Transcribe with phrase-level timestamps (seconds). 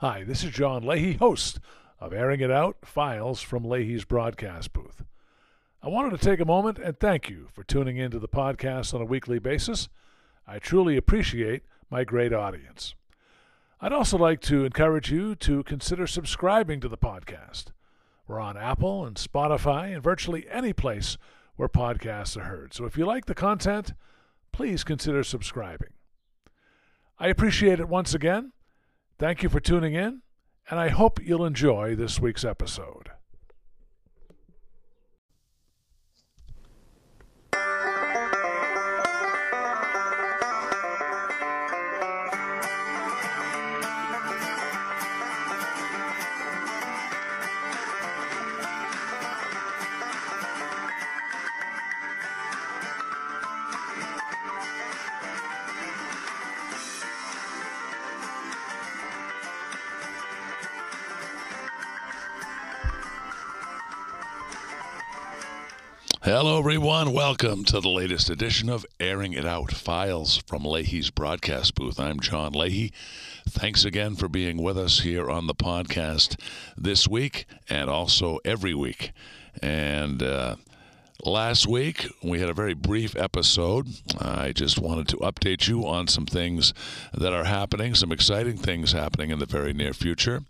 [0.00, 1.60] Hi, this is John Leahy, host
[1.98, 5.04] of Airing It Out Files from Leahy's broadcast booth.
[5.82, 8.94] I wanted to take a moment and thank you for tuning in to the podcast
[8.94, 9.90] on a weekly basis.
[10.46, 12.94] I truly appreciate my great audience.
[13.78, 17.66] I'd also like to encourage you to consider subscribing to the podcast.
[18.26, 21.18] We're on Apple and Spotify and virtually any place
[21.56, 22.72] where podcasts are heard.
[22.72, 23.92] So if you like the content,
[24.50, 25.90] please consider subscribing.
[27.18, 28.52] I appreciate it once again.
[29.20, 30.22] Thank you for tuning in,
[30.70, 33.10] and I hope you'll enjoy this week's episode.
[66.32, 67.12] Hello, everyone.
[67.12, 71.98] Welcome to the latest edition of Airing It Out Files from Leahy's broadcast booth.
[71.98, 72.92] I'm John Leahy.
[73.48, 76.40] Thanks again for being with us here on the podcast
[76.76, 79.10] this week and also every week.
[79.60, 80.54] And uh,
[81.24, 83.88] Last week, we had a very brief episode.
[84.18, 86.72] I just wanted to update you on some things
[87.12, 90.44] that are happening, some exciting things happening in the very near future.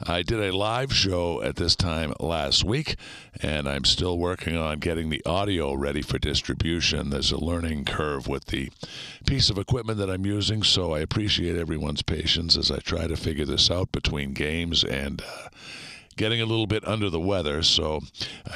[0.00, 2.94] I did a live show at this time last week,
[3.40, 7.10] and I'm still working on getting the audio ready for distribution.
[7.10, 8.70] There's a learning curve with the
[9.26, 13.16] piece of equipment that I'm using, so I appreciate everyone's patience as I try to
[13.16, 15.20] figure this out between games and.
[15.20, 15.48] Uh,
[16.16, 18.00] getting a little bit under the weather, so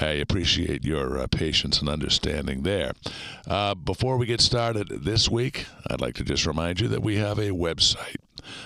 [0.01, 2.93] I appreciate your uh, patience and understanding there.
[3.47, 7.17] Uh, before we get started this week, I'd like to just remind you that we
[7.17, 8.17] have a website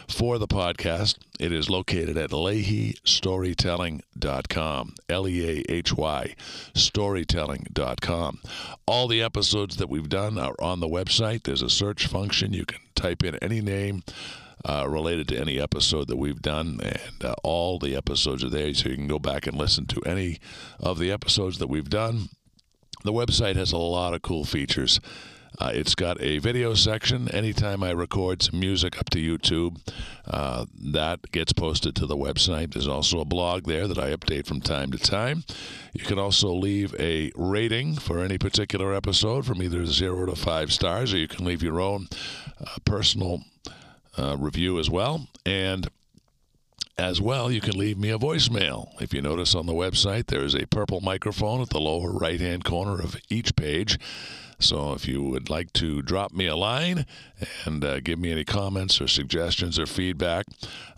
[0.08, 1.18] for the podcast.
[1.38, 4.94] It is located at leahystorytelling.com.
[5.08, 6.34] L E A H Y,
[6.74, 8.40] storytelling.com.
[8.86, 11.44] All the episodes that we've done are on the website.
[11.44, 12.52] There's a search function.
[12.52, 14.02] You can type in any name
[14.64, 18.72] uh, related to any episode that we've done, and uh, all the episodes are there,
[18.74, 20.38] so you can go back and listen to any
[20.78, 22.28] of the episodes that we've done.
[23.02, 25.00] The website has a lot of cool features.
[25.58, 27.28] Uh, it's got a video section.
[27.30, 29.78] Anytime I record some music up to YouTube,
[30.26, 32.72] uh, that gets posted to the website.
[32.72, 35.44] There's also a blog there that I update from time to time.
[35.92, 40.72] You can also leave a rating for any particular episode from either zero to five
[40.72, 42.08] stars, or you can leave your own
[42.60, 43.42] uh, personal
[44.20, 45.26] uh, review as well.
[45.46, 45.88] And
[46.98, 48.88] as well, you can leave me a voicemail.
[49.00, 52.40] If you notice on the website, there is a purple microphone at the lower right
[52.40, 53.98] hand corner of each page.
[54.58, 57.06] So if you would like to drop me a line
[57.64, 60.44] and uh, give me any comments or suggestions or feedback,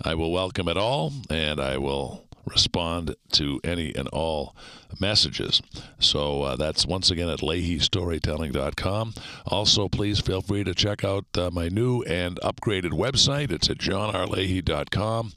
[0.03, 4.57] I will welcome it all and I will respond to any and all
[5.01, 5.63] messages.
[5.99, 9.15] So uh, that's once again at leahystorytelling.com.
[9.47, 13.51] Also, please feel free to check out uh, my new and upgraded website.
[13.51, 15.33] It's at johnrleahy.com,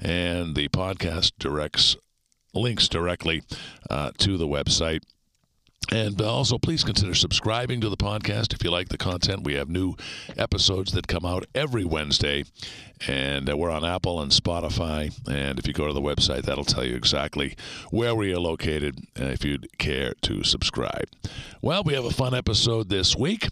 [0.00, 1.96] and the podcast directs
[2.54, 3.42] links directly
[3.90, 5.00] uh, to the website.
[5.92, 9.44] And also, please consider subscribing to the podcast if you like the content.
[9.44, 9.94] We have new
[10.36, 12.44] episodes that come out every Wednesday,
[13.06, 15.16] and uh, we're on Apple and Spotify.
[15.28, 17.56] And if you go to the website, that'll tell you exactly
[17.90, 21.08] where we are located uh, if you'd care to subscribe.
[21.62, 23.48] Well, we have a fun episode this week.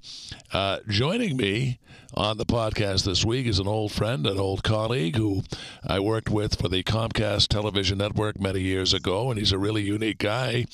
[0.52, 1.78] Uh, joining me
[2.16, 5.42] on the podcast this week is an old friend, an old colleague who
[5.86, 9.82] I worked with for the Comcast television network many years ago, and he's a really
[9.82, 10.66] unique guy,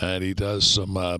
[0.00, 0.96] and he does some.
[0.96, 1.18] Uh,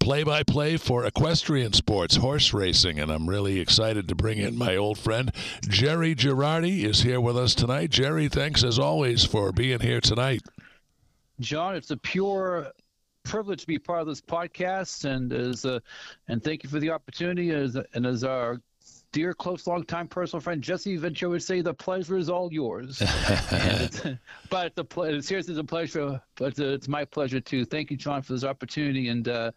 [0.00, 4.58] play by play for equestrian sports, horse racing, and I'm really excited to bring in
[4.58, 5.30] my old friend
[5.68, 7.90] Jerry Gerardi is here with us tonight.
[7.90, 10.42] Jerry, thanks as always for being here tonight.
[11.38, 12.72] John, it's a pure
[13.22, 15.80] privilege to be part of this podcast, and as a,
[16.26, 17.52] and thank you for the opportunity.
[17.52, 18.60] As and as our
[19.12, 22.98] dear, close, long-time personal friend Jesse Ventura would say, the pleasure is all yours.
[24.50, 26.20] but the seriously, it's a pleasure.
[26.36, 27.64] But it's my pleasure too.
[27.64, 29.08] Thank you, John, for this opportunity.
[29.08, 29.52] And uh,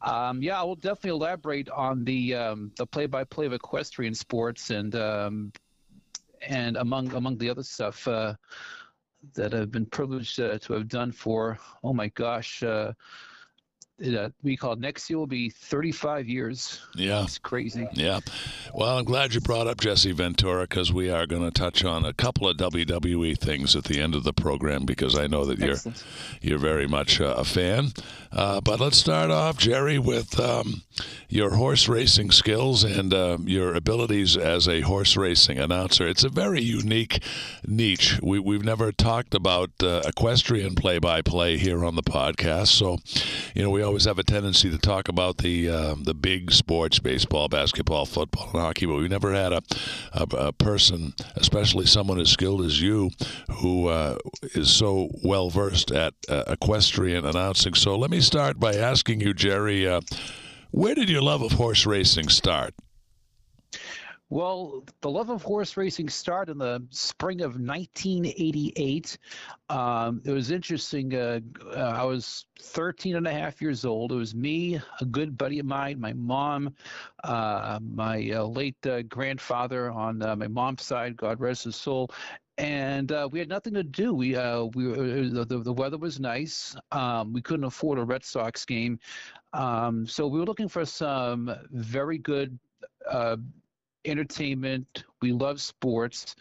[0.00, 4.94] um, yeah, I will definitely elaborate on the um, the play-by-play of equestrian sports and
[4.94, 5.52] um,
[6.46, 8.34] and among among the other stuff uh,
[9.34, 11.58] that I've been privileged uh, to have done for.
[11.84, 12.62] Oh my gosh.
[14.02, 16.80] Uh, we call next year will be 35 years.
[16.96, 17.22] Yeah.
[17.22, 17.86] It's crazy.
[17.92, 18.18] Yeah.
[18.74, 22.04] Well, I'm glad you brought up Jesse Ventura because we are going to touch on
[22.04, 25.58] a couple of WWE things at the end of the program because I know that
[25.58, 26.02] you're Excellent.
[26.40, 27.92] you're very much uh, a fan.
[28.32, 30.82] Uh, but let's start off, Jerry, with um,
[31.28, 36.08] your horse racing skills and uh, your abilities as a horse racing announcer.
[36.08, 37.22] It's a very unique
[37.66, 38.18] niche.
[38.22, 42.68] We, we've never talked about uh, equestrian play by play here on the podcast.
[42.68, 42.98] So,
[43.54, 46.98] you know, we always have a tendency to talk about the um, the big sports,
[46.98, 49.62] baseball, basketball, football, and hockey, but we never had a,
[50.12, 53.10] a, a person, especially someone as skilled as you,
[53.60, 54.16] who uh,
[54.54, 57.74] is so well versed at uh, equestrian announcing.
[57.74, 60.00] So let me start by asking you, Jerry, uh,
[60.70, 62.74] where did your love of horse racing start?
[64.32, 69.18] Well, the love of horse racing started in the spring of 1988.
[69.68, 71.14] Um, it was interesting.
[71.14, 74.10] Uh, uh, I was 13 and a half years old.
[74.10, 76.74] It was me, a good buddy of mine, my mom,
[77.22, 82.10] uh, my uh, late uh, grandfather on uh, my mom's side, God rest his soul,
[82.56, 84.14] and uh, we had nothing to do.
[84.14, 84.84] We uh, we
[85.28, 86.74] the, the weather was nice.
[86.90, 88.98] Um, we couldn't afford a Red Sox game,
[89.52, 92.58] um, so we were looking for some very good
[93.10, 93.36] uh,
[94.04, 95.04] entertainment.
[95.20, 96.36] We love sports.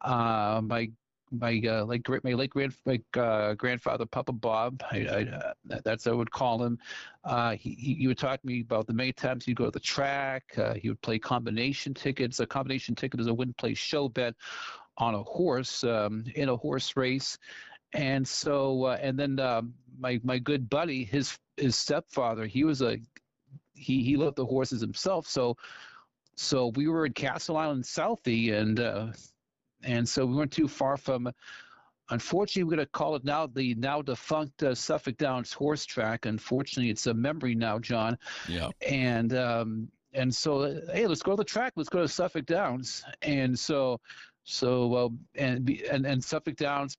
[0.00, 0.90] Uh, my
[1.32, 5.80] my uh, like great my late grand my uh, grandfather Papa Bob, I, I, uh,
[5.84, 6.78] that's I would call him.
[7.24, 9.80] Uh, he, he would talk to me about the many times he'd go to the
[9.80, 10.44] track.
[10.56, 12.38] Uh, he would play combination tickets.
[12.40, 14.34] A combination ticket is a win play show bet
[14.98, 17.38] on a horse um, in a horse race.
[17.92, 22.98] And so and then um, my my good buddy, his his stepfather, he was a
[23.74, 25.26] he he loved the horses himself.
[25.26, 25.56] So
[26.36, 29.06] so we were in Castle Island, Southie, and uh,
[29.82, 31.30] and so we weren't too far from.
[32.08, 36.26] Unfortunately, we're going to call it now the now defunct uh, Suffolk Downs horse track.
[36.26, 38.16] Unfortunately, it's a memory now, John.
[38.48, 38.68] Yeah.
[38.86, 41.72] And um, and so uh, hey, let's go to the track.
[41.74, 43.02] Let's go to Suffolk Downs.
[43.22, 44.00] And so
[44.44, 46.96] so uh, and and and Suffolk Downs.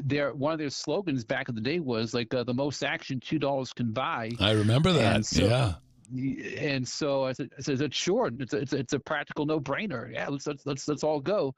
[0.00, 3.20] Their one of their slogans back in the day was like uh, the most action
[3.20, 4.32] two dollars can buy.
[4.40, 5.24] I remember that.
[5.24, 5.74] So- yeah.
[6.14, 10.12] And so I said, I said, sure, it's a, it's a, it's a practical no-brainer.
[10.12, 11.54] Yeah, let's let's let's let's all go.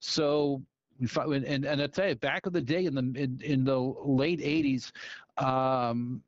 [0.00, 0.62] So
[0.98, 3.78] we and and, I tell you, back in the day in the in, in the
[3.78, 4.92] late '80s,
[5.42, 6.22] um,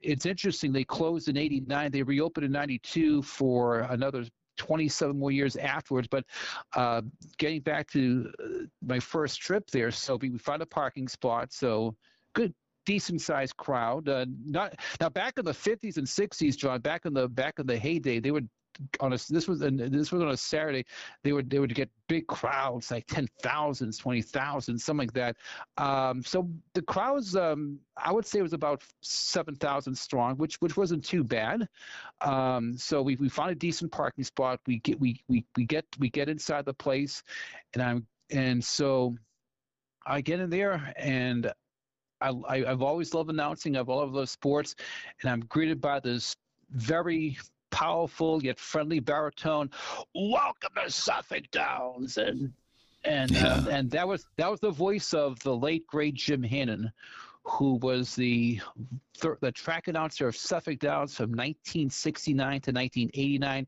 [0.00, 0.72] it's interesting.
[0.72, 1.90] They closed in '89.
[1.90, 4.24] They reopened in '92 for another
[4.56, 6.08] 27 more years afterwards.
[6.08, 6.24] But
[6.74, 7.02] uh,
[7.38, 8.48] getting back to uh,
[8.86, 11.52] my first trip there, so we found a parking spot.
[11.52, 11.96] So
[12.34, 14.08] good decent sized crowd.
[14.08, 16.80] Uh, not now back in the 50s and 60s, John.
[16.80, 18.48] Back in the back in the heyday, they would
[19.00, 20.84] on a this was and this was on a Saturday.
[21.22, 25.36] They would they would get big crowds like ten thousands, twenty thousand, something like that.
[25.76, 30.76] Um, so the crowds, um, I would say, was about seven thousand strong, which which
[30.76, 31.68] wasn't too bad.
[32.20, 34.60] Um, so we we found a decent parking spot.
[34.66, 37.22] We get we we we get we get inside the place,
[37.74, 39.14] and I'm and so
[40.06, 41.52] I get in there and
[42.24, 43.76] I, I, I've always loved announcing.
[43.76, 44.74] I've always loved sports,
[45.20, 46.34] and I'm greeted by this
[46.70, 47.36] very
[47.70, 49.70] powerful yet friendly baritone.
[50.14, 52.52] Welcome to Suffolk Downs, and
[53.04, 53.58] and Yeah.
[53.58, 56.90] and, and that was that was the voice of the late great Jim Hannon,
[57.42, 58.60] who was the
[59.40, 63.66] the track announcer of Suffolk Downs from 1969 to 1989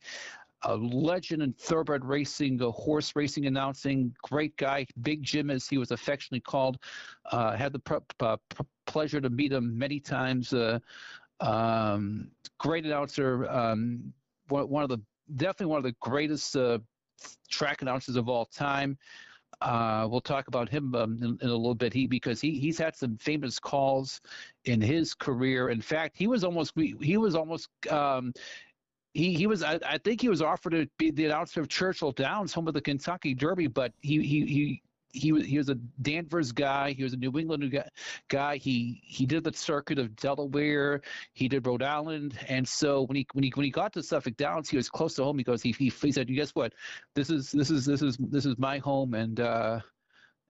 [0.62, 4.14] a legend in thoroughbred racing, uh, horse racing announcing.
[4.22, 6.78] Great guy, Big Jim, as he was affectionately called.
[7.30, 10.52] Uh, had the pr- uh, pr- pleasure to meet him many times.
[10.52, 10.78] Uh,
[11.40, 13.48] um, great announcer.
[13.50, 14.12] Um,
[14.48, 15.00] one, one of the
[15.36, 16.78] definitely one of the greatest uh,
[17.50, 18.96] track announcers of all time.
[19.62, 21.92] Uh, we'll talk about him um, in, in a little bit.
[21.92, 24.20] He because he he's had some famous calls
[24.66, 25.70] in his career.
[25.70, 28.34] In fact, he was almost he was almost um,
[29.16, 32.12] he he was I, I think he was offered to be the announcer of Churchill
[32.12, 34.82] Downs, home of the Kentucky Derby, but he he he.
[35.12, 36.92] He was he was a Danvers guy.
[36.92, 37.82] He was a New England
[38.28, 38.56] guy-.
[38.58, 41.00] He he did the circuit of Delaware.
[41.32, 44.36] He did Rhode Island, and so when he when he when he got to Suffolk
[44.36, 46.74] Downs, he was close to home because he he, he said, you "Guess what?
[47.14, 49.80] This is this is this is this is my home, and uh,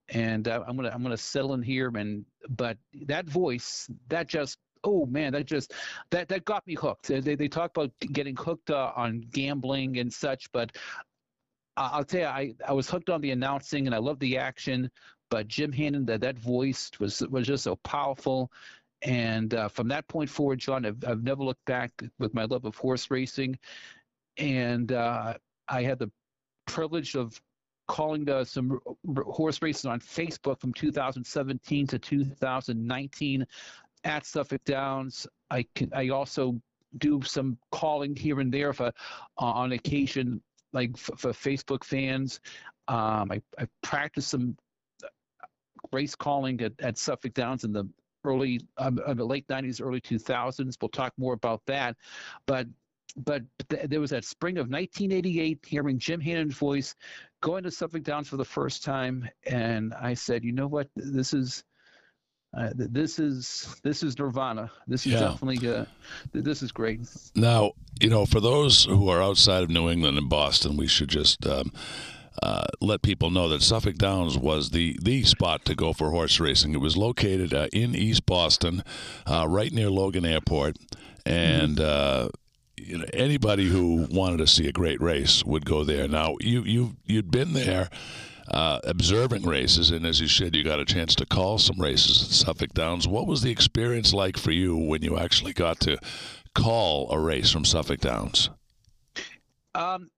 [0.08, 4.58] and uh, I'm gonna I'm gonna settle in here." And but that voice, that just
[4.87, 5.75] oh man, that just
[6.11, 7.09] that that got me hooked.
[7.09, 10.76] They they talk about getting hooked uh, on gambling and such, but
[11.76, 14.90] I'll tell you, I, I was hooked on the announcing and I love the action.
[15.28, 18.50] But Jim Hannon, that that voice was was just so powerful.
[19.02, 22.64] And uh, from that point forward, John, I've, I've never looked back with my love
[22.64, 23.59] of horse racing.
[24.38, 25.35] And uh,
[25.69, 26.11] I had the
[26.66, 27.40] privilege of
[27.88, 28.81] calling the, some
[29.26, 33.47] horse races on Facebook from 2017 to 2019.
[34.05, 35.26] At Suffolk Downs.
[35.50, 35.91] I can.
[35.95, 36.61] I also
[36.99, 38.91] do some calling here and there for, uh,
[39.38, 40.41] on occasion,
[40.73, 42.41] like for, for Facebook fans.
[42.88, 44.57] Um, I, I practiced some
[45.93, 47.88] race calling at, at Suffolk Downs in the
[48.25, 50.76] early, um, the late 90s, early 2000s.
[50.81, 51.97] We'll talk more about that.
[52.47, 52.67] But
[53.17, 56.95] but th- there was that spring of 1988, hearing Jim Hannon's voice,
[57.41, 61.33] going to Suffolk Downs for the first time, and I said, you know what, this
[61.33, 61.65] is.
[62.57, 64.71] Uh, this is this is Nirvana.
[64.87, 65.21] This is yeah.
[65.21, 65.85] definitely uh,
[66.33, 67.01] this is great.
[67.35, 71.09] Now, you know, for those who are outside of New England and Boston, we should
[71.09, 71.71] just um,
[72.43, 76.41] uh, let people know that Suffolk Downs was the, the spot to go for horse
[76.41, 76.73] racing.
[76.73, 78.83] It was located uh, in East Boston,
[79.27, 80.77] uh, right near Logan Airport,
[81.25, 81.77] and.
[81.77, 82.29] Mm-hmm.
[82.79, 86.07] You know, anybody who wanted to see a great race would go there.
[86.07, 87.89] Now, you you you'd been there,
[88.50, 92.23] uh, observing races, and as you said, you got a chance to call some races
[92.23, 93.09] at Suffolk Downs.
[93.09, 95.99] What was the experience like for you when you actually got to
[96.55, 98.50] call a race from Suffolk Downs?
[99.75, 100.11] Um,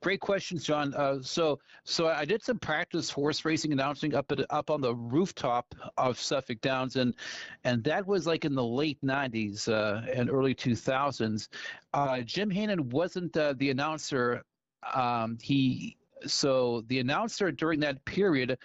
[0.00, 0.94] Great questions, John.
[0.94, 4.94] Uh, so, so I did some practice horse racing announcing up at up on the
[4.94, 7.14] rooftop of Suffolk Downs, and
[7.64, 11.48] and that was like in the late '90s uh, and early 2000s.
[11.92, 14.42] Uh, Jim Hannon wasn't uh, the announcer.
[14.94, 18.58] Um, he so the announcer during that period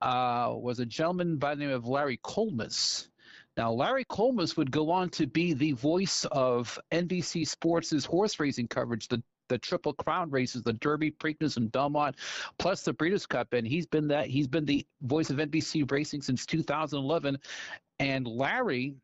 [0.00, 3.08] uh, was a gentleman by the name of Larry Collmus.
[3.56, 8.68] Now, Larry Collmus would go on to be the voice of NBC Sports' horse racing
[8.68, 12.16] coverage, the the Triple Crown races, the Derby, Preakness, and Belmont,
[12.58, 16.22] plus the Breeders' Cup, and he's been that he's been the voice of NBC Racing
[16.22, 17.38] since 2011.
[17.98, 18.94] And Larry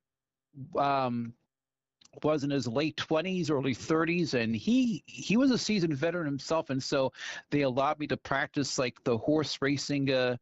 [0.78, 1.32] um,
[2.22, 6.70] was in his late 20s, early 30s, and he he was a seasoned veteran himself,
[6.70, 7.12] and so
[7.50, 10.36] they allowed me to practice like the horse racing uh,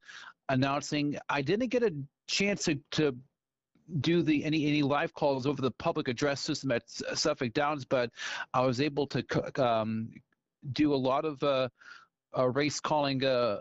[0.49, 1.17] announcing.
[1.29, 1.95] I didn't get a
[2.27, 3.17] chance to, to
[4.01, 8.11] do the any any live calls over the public address system at Suffolk Downs, but
[8.55, 10.11] I was able to um,
[10.73, 11.69] do a lot of uh,
[12.37, 13.61] uh, race calling uh,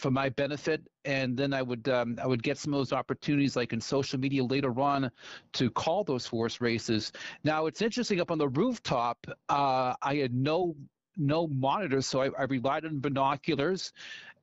[0.00, 3.54] for my benefit, and then I would um, I would get some of those opportunities,
[3.54, 5.10] like in social media later on,
[5.52, 7.12] to call those horse races.
[7.44, 9.26] Now it's interesting up on the rooftop.
[9.48, 10.74] Uh, I had no
[11.16, 13.92] no monitors, so I, I relied on binoculars,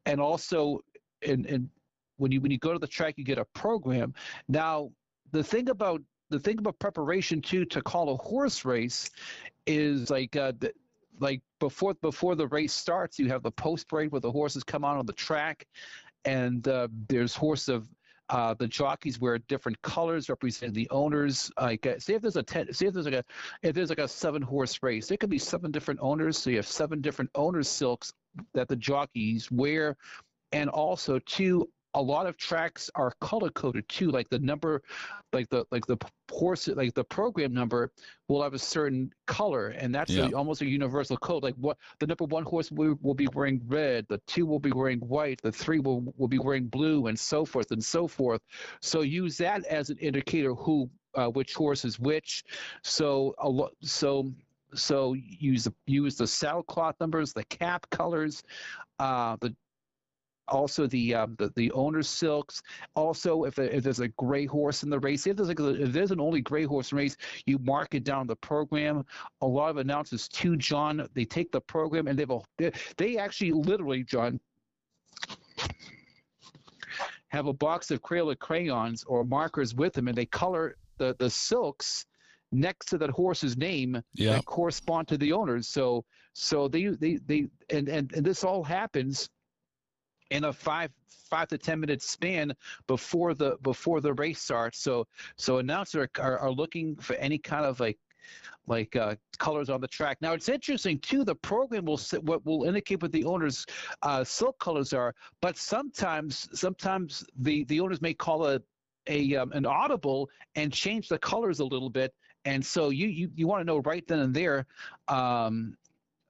[0.06, 0.82] and also
[1.22, 1.70] in, in
[2.18, 4.14] when you when you go to the track, you get a program.
[4.48, 4.92] Now,
[5.32, 9.10] the thing about the thing about preparation too to call a horse race
[9.66, 10.72] is like uh, the,
[11.19, 14.86] like before before the race starts, you have the post parade where the horses come
[14.86, 15.65] out on the track,
[16.25, 17.88] and uh, there's horse of
[18.29, 21.50] uh, the jockeys wear different colors representing the owners.
[21.59, 23.24] Like, uh, say if there's a ten, say if there's like a
[23.63, 26.38] if there's like a seven horse race, there could be seven different owners.
[26.38, 28.13] So you have seven different owners silks
[28.53, 29.97] that the jockeys wear,
[30.51, 34.84] and also two a lot of tracks are color coded too like the number
[35.34, 35.98] like the like the
[36.32, 37.92] horse like the program number
[38.27, 40.27] will have a certain color and that's yeah.
[40.27, 41.42] a, almost a universal code.
[41.42, 44.72] Like what the number one horse will, will be wearing red the two will be
[44.72, 48.42] wearing white the three will, will be wearing blue and so forth and so forth.
[48.80, 52.44] So use that as an indicator who uh, which horse is which.
[52.84, 54.32] So a lot so
[54.75, 58.44] so use the use the saddle cloth numbers, the cap colors,
[59.00, 59.56] uh, the
[60.48, 62.62] also the um, the, the owner's silks.
[62.96, 65.92] Also, if, if there's a gray horse in the race, if there's like a, if
[65.92, 69.06] there's an only gray horse race, you mark it down the program.
[69.42, 71.08] A lot of announcers too, John.
[71.13, 74.39] They take the program and they've a, they, they actually literally, John,
[77.30, 81.30] have a box of Crayola crayons or markers with them, and they color the the
[81.30, 82.06] silks
[82.51, 84.34] next to that horse's name yeah.
[84.34, 85.68] that correspond to the owners.
[85.68, 89.30] So so they they they and and, and this all happens
[90.29, 90.91] in a five
[91.29, 92.53] five to ten minute span
[92.88, 94.79] before the before the race starts.
[94.79, 95.07] So
[95.38, 97.98] so announcers are, are looking for any kind of like
[98.67, 100.17] like uh, colors on the track.
[100.22, 101.24] Now it's interesting too.
[101.24, 103.65] The program will what will indicate what the owners'
[104.01, 108.62] uh, silk colors are, but sometimes sometimes the the owners may call a
[109.07, 112.13] a um, an audible and change the colors a little bit.
[112.46, 114.65] And so you you, you want to know right then and there,
[115.07, 115.75] um,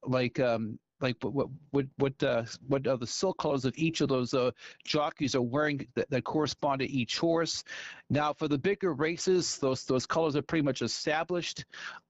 [0.03, 4.09] like um, like what what what uh, what are the silk colors of each of
[4.09, 4.51] those uh,
[4.83, 7.63] jockeys are wearing that, that, correspond to each horse.
[8.09, 11.65] Now, for the bigger races, those those colors are pretty much established,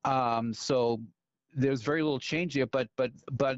[0.05, 0.99] um, so
[1.53, 2.67] there's very little change here.
[2.67, 3.57] But but but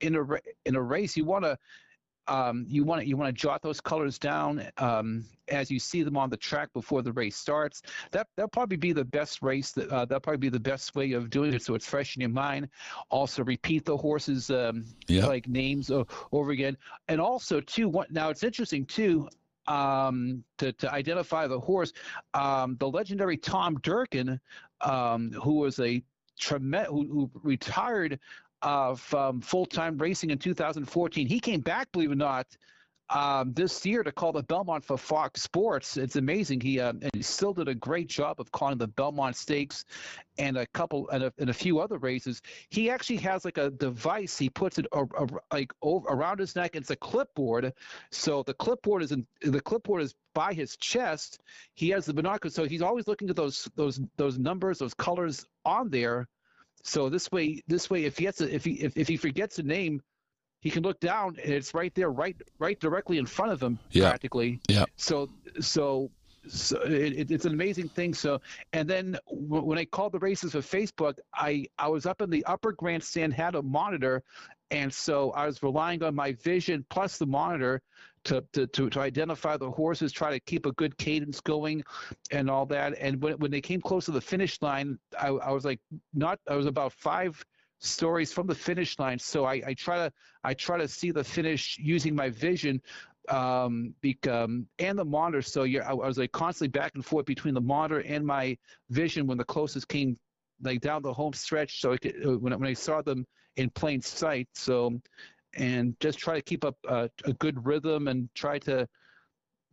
[0.00, 0.24] in a
[0.64, 1.58] in a race, you want to
[2.28, 6.02] um, you want to you want to jot those colors down um, as you see
[6.02, 7.82] them on the track before the race starts.
[8.10, 9.72] That that'll probably be the best race.
[9.72, 12.20] That uh, that'll probably be the best way of doing it, so it's fresh in
[12.20, 12.68] your mind.
[13.10, 15.90] Also, repeat the horses' um, like names
[16.32, 16.76] over again,
[17.08, 17.88] and also too.
[17.88, 19.28] What, now it's interesting too.
[19.68, 21.92] um, to, to identify the horse.
[22.34, 24.40] Um, the legendary Tom Durkin,
[24.80, 26.02] um, who was a
[26.38, 28.20] tremendous, who, who retired
[28.62, 31.26] uh, from full-time racing in 2014.
[31.26, 32.46] He came back, believe it or not,
[33.10, 35.96] um, this year to call the Belmont for Fox Sports.
[35.96, 36.60] It's amazing.
[36.60, 39.84] He uh, and he still did a great job of calling the Belmont Stakes
[40.38, 42.42] and a couple and a, and a few other races.
[42.68, 44.36] He actually has like a device.
[44.36, 46.74] He puts it a, a, like over, around his neck.
[46.74, 47.72] It's a clipboard.
[48.10, 51.40] So the clipboard is in, the clipboard is by his chest.
[51.74, 55.46] He has the binoculars, so he's always looking at those those those numbers, those colors
[55.64, 56.26] on there.
[56.86, 59.58] So this way, this way, if he has to, if he if, if he forgets
[59.58, 60.00] a name,
[60.60, 63.78] he can look down and it's right there, right right directly in front of him,
[63.90, 64.08] yeah.
[64.08, 64.60] practically.
[64.68, 64.84] Yeah.
[64.96, 65.28] So
[65.60, 66.10] so
[66.48, 68.14] so it, it's an amazing thing.
[68.14, 68.40] So,
[68.72, 72.44] and then when I called the races for Facebook, I I was up in the
[72.44, 74.22] upper grandstand, had a monitor,
[74.70, 77.82] and so I was relying on my vision plus the monitor
[78.26, 81.82] to to to, to identify the horses, try to keep a good cadence going,
[82.30, 82.94] and all that.
[83.00, 85.80] And when when they came close to the finish line, I, I was like
[86.14, 87.42] not I was about five
[87.78, 89.18] stories from the finish line.
[89.18, 90.12] So I, I try to
[90.44, 92.80] I try to see the finish using my vision
[93.28, 93.94] um,
[94.30, 95.42] um, and the monitor.
[95.42, 98.56] So I, I was like constantly back and forth between the monitor and my
[98.90, 100.18] vision when the closest came
[100.62, 101.80] like down the home stretch.
[101.80, 104.48] So could, uh, when when I saw them in plain sight.
[104.54, 105.00] So
[105.56, 108.86] and just try to keep up a, a good rhythm and try to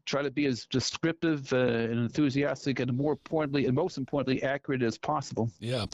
[0.05, 4.83] try to be as descriptive uh, and enthusiastic and more importantly and most importantly accurate
[4.83, 5.49] as possible.
[5.59, 5.85] Yeah.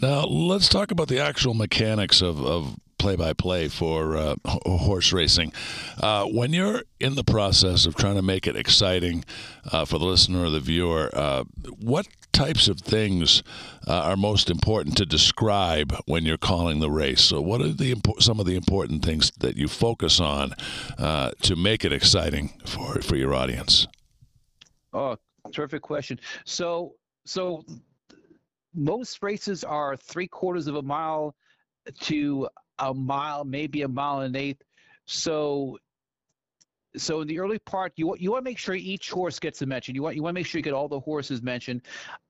[0.00, 5.52] Now let's talk about the actual mechanics of, of play-by-play for uh, horse racing.
[6.00, 9.24] Uh, when you're in the process of trying to make it exciting
[9.72, 11.44] uh, for the listener or the viewer, uh,
[11.78, 13.42] what types of things
[13.86, 17.22] uh, are most important to describe when you're calling the race?
[17.22, 20.52] So, what are the some of the important things that you focus on
[20.98, 23.86] uh, to make it exciting for for your audience?
[24.92, 25.16] Oh,
[25.52, 26.20] terrific question.
[26.44, 27.64] So, so
[28.74, 31.34] most races are three quarters of a mile
[32.00, 32.48] to
[32.78, 34.62] a mile, maybe a mile and an eighth.
[35.06, 35.78] So
[36.96, 39.66] so in the early part, you you want to make sure each horse gets a
[39.66, 39.94] mention.
[39.94, 41.82] You want you want to make sure you get all the horses mentioned.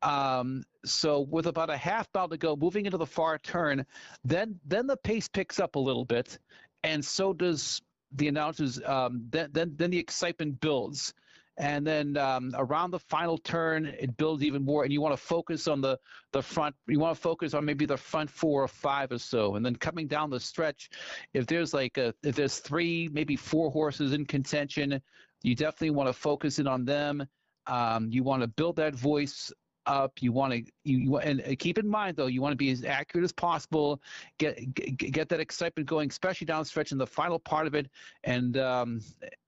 [0.02, 3.86] Um, so with about a half mile to go, moving into the far turn,
[4.24, 6.38] then then the pace picks up a little bit,
[6.82, 7.80] and so does
[8.12, 8.80] the announcers.
[8.84, 11.14] Um, then then then the excitement builds
[11.58, 15.22] and then um, around the final turn it builds even more and you want to
[15.22, 15.98] focus on the
[16.32, 19.56] the front you want to focus on maybe the front four or five or so.
[19.56, 20.90] And then coming down the stretch
[21.32, 25.00] if there's like a if there's three maybe four horses in contention
[25.42, 27.26] you definitely want to focus in on them.
[27.66, 29.52] Um, you want to build that voice
[29.86, 30.12] up.
[30.20, 32.84] You want to you, you and keep in mind though you want to be as
[32.84, 34.00] accurate as possible.
[34.38, 37.88] Get get, that excitement going, especially down stretch in the final part of it.
[38.24, 39.00] And um,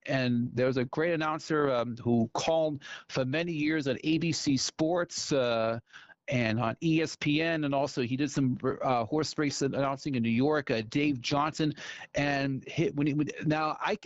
[0.07, 5.33] and there was a great announcer um, who called for many years at ABC Sports.
[5.33, 5.79] Uh,
[6.31, 10.71] and on ESPN, and also he did some uh, horse race announcing in New York.
[10.71, 11.73] Uh, Dave Johnson,
[12.15, 13.97] and hit, when he would, now I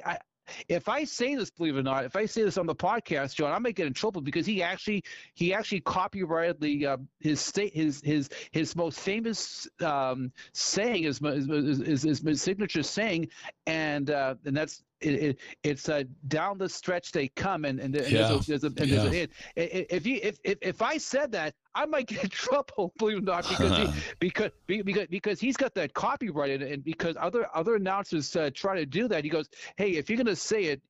[0.68, 3.35] if I say this, believe it or not, if I say this on the podcast,
[3.35, 7.40] John, I might get in trouble because he actually he actually copyrighted the uh, his
[7.40, 13.28] state his his his most famous um, saying his, his, his, his signature saying,
[13.66, 17.94] and uh, and that's it, it, it's uh, down the stretch they come, and, and,
[17.94, 18.28] and yeah.
[18.28, 18.96] there's a, there's a, and yeah.
[18.96, 19.30] there's a hit.
[19.56, 23.20] If you if, if if I said that, I might get in trouble, believe it
[23.20, 27.76] or not, because he, because because because he's got that copyright, and because other other
[27.76, 29.24] announcers uh, try to do that.
[29.24, 30.82] He goes, hey, if you're gonna say it,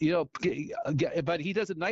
[0.00, 0.28] you know,
[1.24, 1.82] but he doesn't.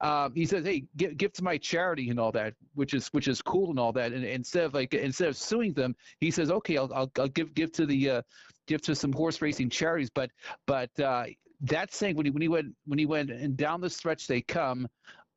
[0.00, 3.26] Um, he says, "Hey, give, give to my charity and all that," which is which
[3.26, 4.12] is cool and all that.
[4.12, 7.54] And instead of like instead of suing them, he says, "Okay, I'll I'll, I'll give
[7.54, 8.22] give to the uh,
[8.66, 10.30] give to some horse racing charities." But
[10.66, 11.26] but uh,
[11.62, 14.40] that saying when he when he went when he went and down the stretch they
[14.40, 14.88] come.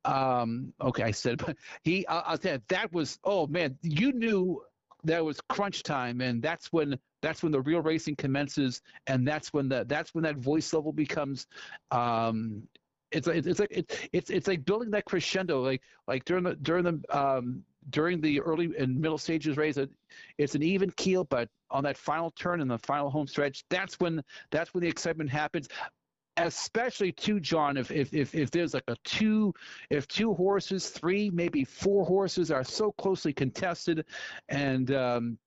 [0.04, 4.12] Um, okay, I said, but he I'll, I'll tell you that was oh man, you
[4.12, 4.62] knew
[5.04, 9.52] that was crunch time, and that's when that's when the real racing commences, and that's
[9.52, 11.46] when the that's when that voice level becomes.
[11.90, 12.62] Um,
[13.10, 16.84] it's it's it's like it's it's like building that crescendo, like like during the during
[16.84, 19.78] the um, during the early and middle stages race,
[20.38, 23.98] it's an even keel, but on that final turn and the final home stretch, that's
[24.00, 25.68] when that's when the excitement happens
[26.40, 29.52] especially too john if, if if if there's like a two
[29.90, 34.04] if two horses three maybe four horses are so closely contested
[34.48, 35.38] and um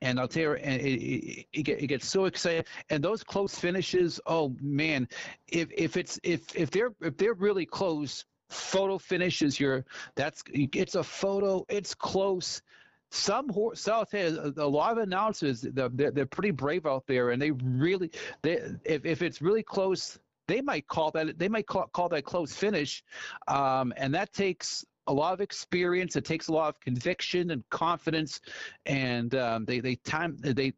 [0.00, 2.64] and I'll tell you, it, it, it, gets so exciting.
[2.90, 5.08] And those close finishes, oh man,
[5.48, 9.84] if if it's if if they're if they're really close, photo finishes your
[10.14, 12.62] that's it's a photo, it's close.
[13.10, 17.06] Some horse, so I'll tell you, a lot of announcers, they're, they're, pretty brave out
[17.06, 18.10] there, and they really,
[18.42, 22.24] they if, if it's really close, they might call that they might call, call that
[22.24, 23.02] close finish,
[23.46, 26.16] um, and that takes a lot of experience.
[26.16, 28.40] It takes a lot of conviction and confidence,
[28.86, 30.74] and um, they they time they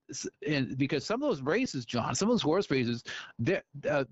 [0.46, 3.02] and because some of those races, John, some of those horse races,
[3.38, 4.04] they uh,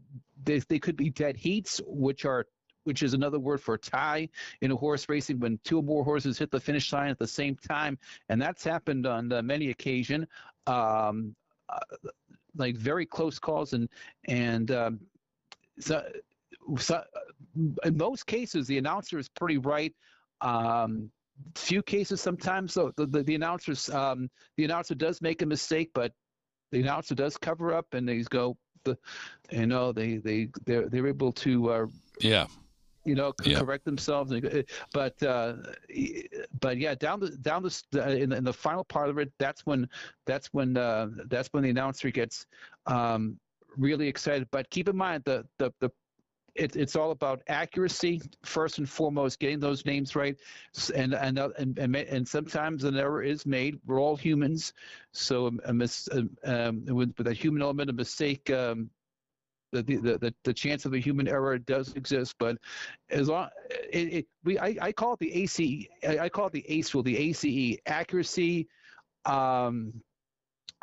[0.43, 2.47] they they could be dead heats, which are
[2.89, 4.27] which is another word for tie
[4.63, 7.27] in a horse racing when two or more horses hit the finish line at the
[7.27, 7.99] same time,
[8.31, 10.27] and that's happened on uh, many occasion.
[10.67, 11.37] Um,
[11.69, 11.79] uh,
[12.57, 13.91] like very close calls and
[14.27, 15.01] and um,
[15.79, 16.03] so,
[16.79, 17.03] so
[17.85, 19.95] in most cases the announcer is pretty right.
[20.41, 21.11] Um,
[21.55, 25.91] few cases sometimes though the, the, the announcers um, the announcer does make a mistake,
[25.93, 26.13] but
[26.73, 28.97] the announcer does cover up and they go the
[29.51, 31.87] you know they they they're they're able to uh,
[32.21, 32.47] yeah
[33.05, 33.59] you know, yeah.
[33.59, 34.33] correct themselves.
[34.93, 35.55] But uh,
[36.61, 39.65] but yeah, down the down the in, the in the final part of it, that's
[39.67, 39.89] when
[40.27, 42.47] that's when uh, that's when the announcer gets
[42.87, 43.39] um,
[43.77, 44.49] really excited.
[44.51, 45.91] But keep in mind the the the
[46.59, 50.37] it, it's all about accuracy first and foremost, getting those names right,
[50.95, 53.79] and and uh, and and, and sometimes an error is made.
[53.87, 54.73] We're all humans,
[55.13, 56.09] so a mis,
[56.45, 58.91] um, with, with a human element, a mistake um,
[59.73, 62.57] the, the, the, the chance of a human error does exist, but
[63.11, 66.69] as long it, it, we I, I call it the ACE I call it the
[66.69, 68.69] ACE rule, the ACE accuracy.
[69.25, 69.93] Um,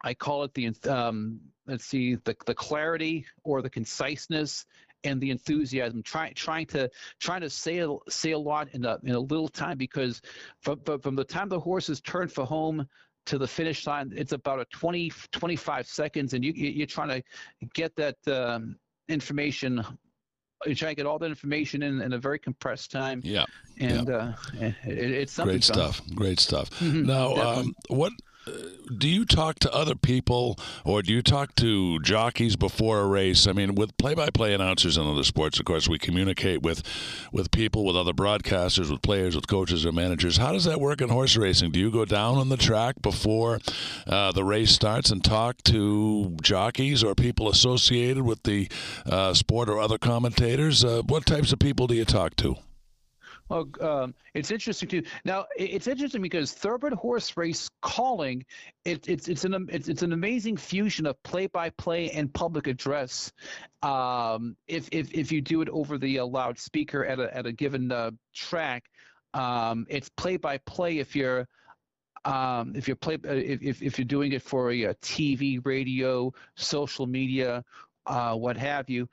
[0.03, 4.65] I call it the um, let's see the the clarity or the conciseness
[5.03, 6.03] and the enthusiasm.
[6.03, 9.47] Trying trying to trying to say a, say a lot in a in a little
[9.47, 10.21] time because
[10.61, 12.87] from from the time the horses turn for home
[13.25, 17.23] to the finish line, it's about a 20, 25 seconds, and you, you're trying to
[17.73, 18.75] get that um,
[19.09, 19.83] information.
[20.65, 23.21] You're trying to get all that information in, in a very compressed time.
[23.23, 23.45] Yeah,
[23.79, 24.15] and yeah.
[24.15, 25.53] Uh, it, it's something.
[25.53, 26.01] Great stuff.
[26.15, 26.69] Great stuff.
[26.79, 28.11] Mm-hmm, now, um, what
[28.97, 33.47] do you talk to other people or do you talk to jockeys before a race?
[33.47, 36.83] I mean, with play-by-play announcers in other sports, of course, we communicate with
[37.31, 40.37] with people, with other broadcasters, with players, with coaches or managers.
[40.37, 41.71] How does that work in horse racing?
[41.71, 43.59] Do you go down on the track before
[44.07, 48.69] uh, the race starts and talk to jockeys or people associated with the
[49.05, 50.83] uh, sport or other commentators?
[50.83, 52.55] Uh, what types of people do you talk to?
[53.49, 55.03] Well, um, it's interesting too.
[55.23, 58.43] Now, it's interesting because thoroughbred horse race calling,
[58.85, 63.31] it, it's it's an it's, it's an amazing fusion of play-by-play and public address.
[63.83, 67.51] Um, if if if you do it over the uh, loudspeaker at a at a
[67.51, 68.89] given uh, track,
[69.35, 70.97] um, it's play-by-play.
[70.97, 71.47] If you're
[72.25, 76.33] um, if you're play uh, if, if you're doing it for a, a TV, radio,
[76.55, 77.63] social media,
[78.07, 79.07] uh, what have you.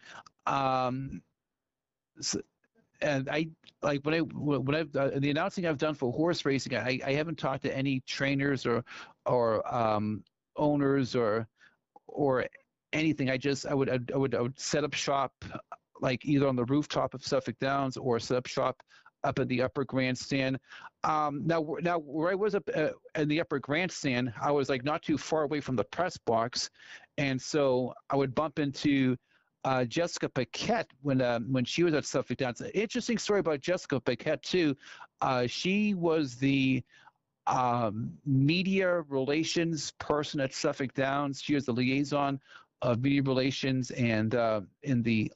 [0.47, 1.21] Um,
[2.21, 2.41] so,
[3.03, 3.49] and I
[3.83, 7.13] like when I when I've uh, the announcing I've done for horse racing, I, I
[7.13, 8.85] haven't talked to any trainers or
[9.27, 10.23] or um,
[10.57, 11.49] owners or
[12.07, 12.47] or
[12.93, 13.31] anything.
[13.31, 15.33] I just I would I would I would set up shop
[16.01, 18.83] like either on the rooftop of Suffolk Downs or set up shop
[19.25, 20.59] up at the upper grandstand.
[21.05, 24.85] Um, now, now where I was up uh, in the upper grandstand, I was like
[24.85, 26.71] not too far away from the press box,
[27.19, 29.17] and so I would bump into
[29.65, 32.63] uh, Jessica Paquette when uh, when she was at Suffolk Downs.
[32.75, 34.77] Interesting story about Jessica Paquette too.
[35.21, 36.83] Uh, she was the
[37.47, 41.41] um, media relations person at Suffolk Downs.
[41.41, 42.41] She was the liaison
[42.83, 45.33] of media relations, and uh, in the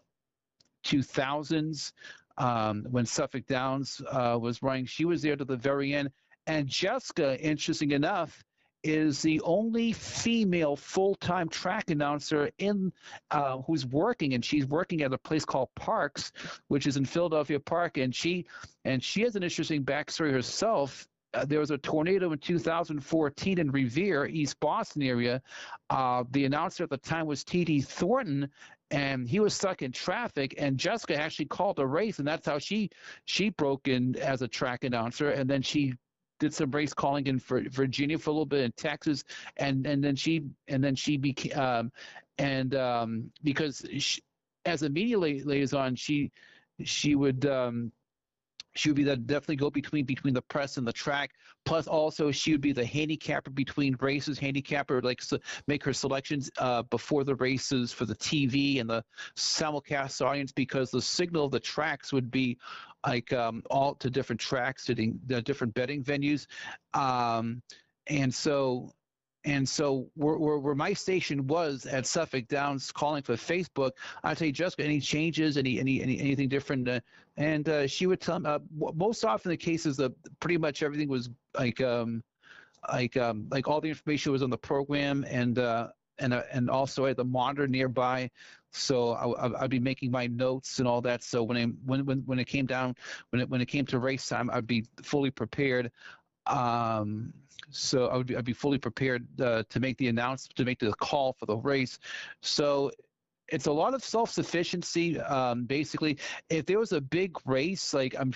[0.85, 1.93] 2000s
[2.39, 6.11] um, when Suffolk Downs uh, was running, she was there to the very end.
[6.47, 8.45] And Jessica, interesting enough,
[8.83, 12.93] is the only female full-time track announcer in
[13.31, 16.33] uh, who's working, and she's working at a place called Parx
[16.69, 18.47] which is in Philadelphia Park, and she
[18.85, 21.07] and she has an interesting backstory herself.
[21.35, 25.43] Uh, there was a tornado in 2014 in Revere, East Boston area.
[25.91, 27.83] Uh, the announcer at the time was T.D.
[27.83, 28.49] Thornton,
[28.91, 30.55] and he was stuck in traffic.
[30.57, 32.91] And Jessica actually called a race, and that's how she
[33.25, 35.31] she broke in as a track announcer.
[35.31, 35.95] And then she
[36.39, 39.25] did some race calling in for Virginia for a little bit in Texas,
[39.57, 41.93] and and then she and then she became um,
[42.39, 44.23] and um, because she,
[44.65, 46.31] as a media liaison, she
[46.85, 47.91] she would um,
[48.77, 51.31] she would be the definitely go between between the press and the track.
[51.65, 54.39] Plus, also she would be the handicapper between races.
[54.39, 59.03] Handicapper like so make her selections uh, before the races for the TV and the
[59.37, 62.59] simulcast audience because the signal of the tracks would be
[63.07, 66.47] like um, all to different tracks to the different betting venues,
[66.95, 67.63] um,
[68.09, 68.93] and so
[69.47, 73.93] and so where, where, where, my station was at Suffolk Downs calling for Facebook,
[74.25, 76.89] I'd say, Jessica, any changes, any, any, any anything different?
[76.89, 77.01] Uh,
[77.37, 78.59] and uh, she would tell me, uh,
[78.95, 82.25] most often the cases that pretty much everything was like, um,
[82.93, 86.69] like, um, like all the information was on the program and, uh, and, uh, and
[86.69, 88.29] also I had the monitor nearby.
[88.73, 91.23] so I, would be making my notes and all that.
[91.23, 92.97] So when I when when when it came down
[93.31, 95.93] when it when it came to race time, I'd be fully prepared.
[96.47, 97.33] Um,
[97.71, 100.79] so I would be, I'd be fully prepared uh, to make the announcement to make
[100.79, 101.99] the call for the race.
[102.41, 102.91] So
[103.49, 105.21] it's a lot of self-sufficiency.
[105.21, 108.33] Um, basically, if there was a big race, like I'm,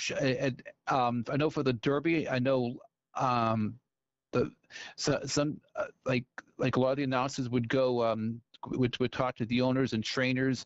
[0.88, 2.76] um, I know for the Derby, I know
[3.14, 3.74] um,
[4.32, 4.50] the
[4.96, 6.24] so, some uh, like
[6.58, 9.92] like a lot of the announcers would go um, would would talk to the owners
[9.92, 10.64] and trainers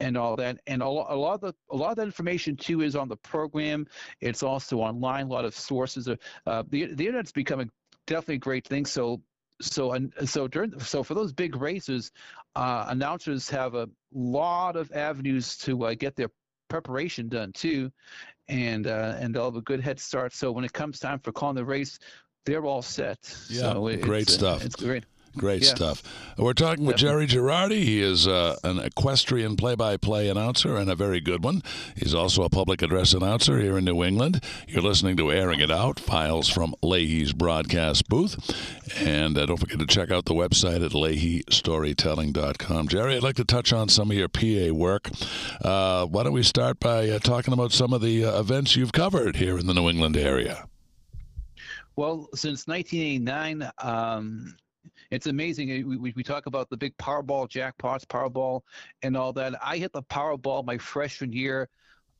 [0.00, 0.58] and all that.
[0.66, 3.08] And a lot, a lot of the a lot of that information too is on
[3.08, 3.86] the program.
[4.20, 5.26] It's also online.
[5.26, 6.08] A lot of sources.
[6.08, 7.70] Are, uh, the the internet's becoming
[8.06, 8.86] definitely a great thing.
[8.86, 9.22] So
[9.60, 12.12] so and so during so for those big races,
[12.54, 16.28] uh, announcers have a lot of avenues to uh, get their
[16.68, 17.90] preparation done too,
[18.48, 20.34] and uh, and they'll have a good head start.
[20.34, 21.98] So when it comes time for calling the race,
[22.44, 23.18] they're all set.
[23.48, 24.64] Yeah, so great uh, stuff.
[24.64, 25.04] it's great.
[25.36, 25.74] Great yeah.
[25.74, 26.02] stuff.
[26.38, 27.82] We're talking with Jerry Gerardi.
[27.82, 31.62] He is uh, an equestrian play by play announcer and a very good one.
[31.94, 34.42] He's also a public address announcer here in New England.
[34.66, 38.36] You're listening to Airing It Out, files from Leahy's broadcast booth.
[39.00, 42.88] And uh, don't forget to check out the website at leahystorytelling.com.
[42.88, 45.10] Jerry, I'd like to touch on some of your PA work.
[45.62, 48.92] Uh, why don't we start by uh, talking about some of the uh, events you've
[48.92, 50.66] covered here in the New England area?
[51.96, 54.56] Well, since 1989, um,
[55.10, 55.68] it's amazing.
[55.88, 58.62] We, we, talk about the big Powerball jackpots, Powerball,
[59.02, 59.54] and all that.
[59.62, 61.68] I hit the Powerball my freshman year.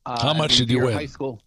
[0.05, 0.93] Uh, How much did you win?
[0.93, 1.41] High school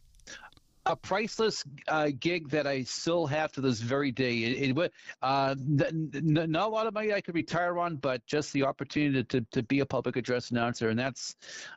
[0.86, 4.44] a priceless uh, gig that I still have to this very day.
[4.44, 8.24] It, it uh, n- n- not a lot of money I could retire on, but
[8.26, 11.36] just the opportunity to, to be a public address announcer, and that's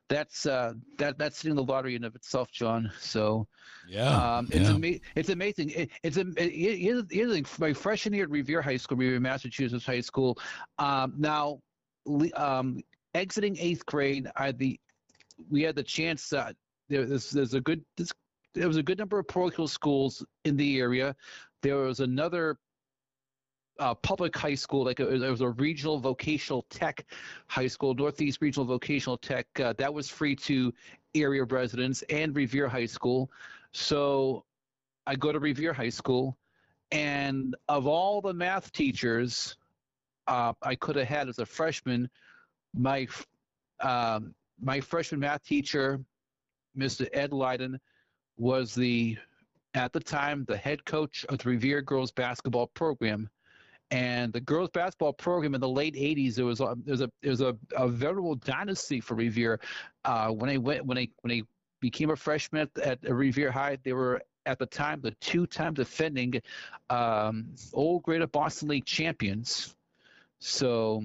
[0.10, 2.92] that's uh, that that's hitting the lottery in of itself, John.
[3.00, 3.48] So
[3.88, 4.76] yeah, um, it's yeah.
[4.76, 5.72] Ama- it's amazing.
[5.72, 10.02] It, it's a it, it, my freshman year at Revere High School, Revere, Massachusetts High
[10.02, 10.38] School.
[10.80, 11.60] Um, now,
[12.36, 12.82] um,
[13.14, 14.80] exiting eighth grade, I the
[15.50, 16.34] we had the chance.
[16.90, 18.12] There, there's, there's a good this
[18.54, 21.16] there was a good number of parochial schools in the area.
[21.62, 22.58] There was another
[23.80, 27.06] uh, public high school, like a, there was a regional vocational tech
[27.48, 30.74] high school, Northeast Regional Vocational Tech, uh, that was free to
[31.16, 33.32] area residents, and Revere High School.
[33.72, 34.46] So
[35.08, 36.38] I go to Revere High School,
[36.92, 39.58] and of all the math teachers
[40.28, 42.10] uh, I could have had as a freshman,
[42.74, 43.08] my
[43.80, 46.00] um, my freshman math teacher,
[46.78, 47.08] Mr.
[47.12, 47.80] Ed Leiden,
[48.38, 49.18] was the
[49.74, 53.30] at the time the head coach of the Revere girls basketball program.
[53.92, 57.10] And the girls basketball program in the late '80s, it was a, it was a
[57.22, 59.60] it was a, a veritable dynasty for Revere.
[60.04, 61.42] Uh, when I went when I when I
[61.80, 66.42] became a freshman at, at Revere High, they were at the time the two-time defending
[66.90, 69.76] um, old Greater Boston League champions.
[70.40, 71.04] So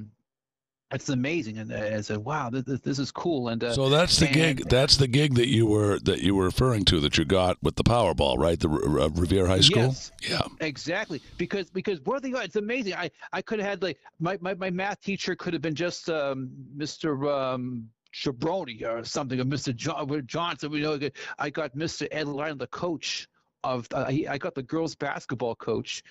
[0.91, 4.27] it's amazing and I said wow this, this is cool and uh, so that's the
[4.27, 7.25] and, gig that's the gig that you were that you were referring to that you
[7.25, 12.01] got with the Powerball right the uh, Revere High School yes, yeah exactly because because
[12.05, 15.37] what they it's amazing I I could have had like my, my, my math teacher
[15.37, 17.31] could have been just um, Mr.
[17.31, 19.75] Um, Chabroni or something, or Mr.
[19.75, 20.73] John, Johnson.
[20.73, 22.09] You know, I got Mr.
[22.11, 23.29] Ed Line, the coach,
[23.65, 26.03] of uh, I got the girls basketball coach.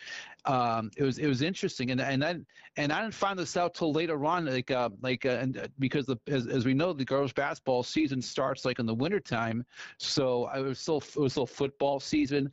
[0.45, 3.73] Um, it was it was interesting, and and then and I didn't find this out
[3.73, 6.93] till later on, like uh, like uh, and uh, because the, as as we know,
[6.93, 9.65] the girls basketball season starts like in the wintertime,
[9.97, 12.51] so I was still it was still football season,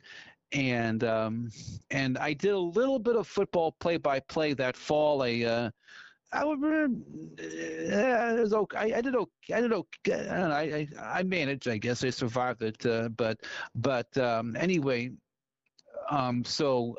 [0.51, 1.49] and um,
[1.91, 5.21] and I did a little bit of football play by play that fall.
[5.23, 5.69] I uh,
[6.35, 6.63] I would.
[6.63, 8.93] Uh, it was okay.
[8.93, 9.53] I, I did okay.
[9.53, 10.27] I did okay.
[10.29, 10.87] I, I,
[11.19, 11.67] I managed.
[11.67, 12.85] I guess I survived it.
[12.85, 13.39] Uh, but
[13.75, 15.11] but um, anyway,
[16.09, 16.97] um, so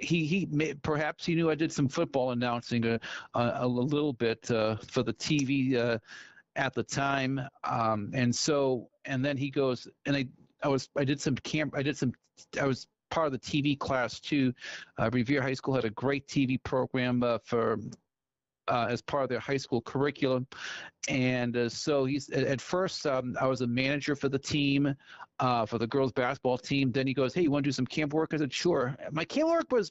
[0.00, 3.00] he he may, perhaps he knew I did some football announcing a
[3.34, 5.98] a, a little bit uh, for the TV uh,
[6.56, 7.40] at the time.
[7.64, 10.26] Um, and so and then he goes and I
[10.62, 11.74] I was I did some camp.
[11.76, 12.12] I did some.
[12.60, 14.52] I was part of the TV class too.
[14.98, 17.78] Uh, Revere High School had a great TV program uh, for
[18.68, 20.46] uh, as part of their high school curriculum.
[21.08, 24.94] And uh, so he's at first um, I was a manager for the team,
[25.40, 26.92] uh, for the girls basketball team.
[26.92, 29.24] Then he goes, "Hey, you want to do some camp work?" I said, "Sure." My
[29.24, 29.90] camp work was.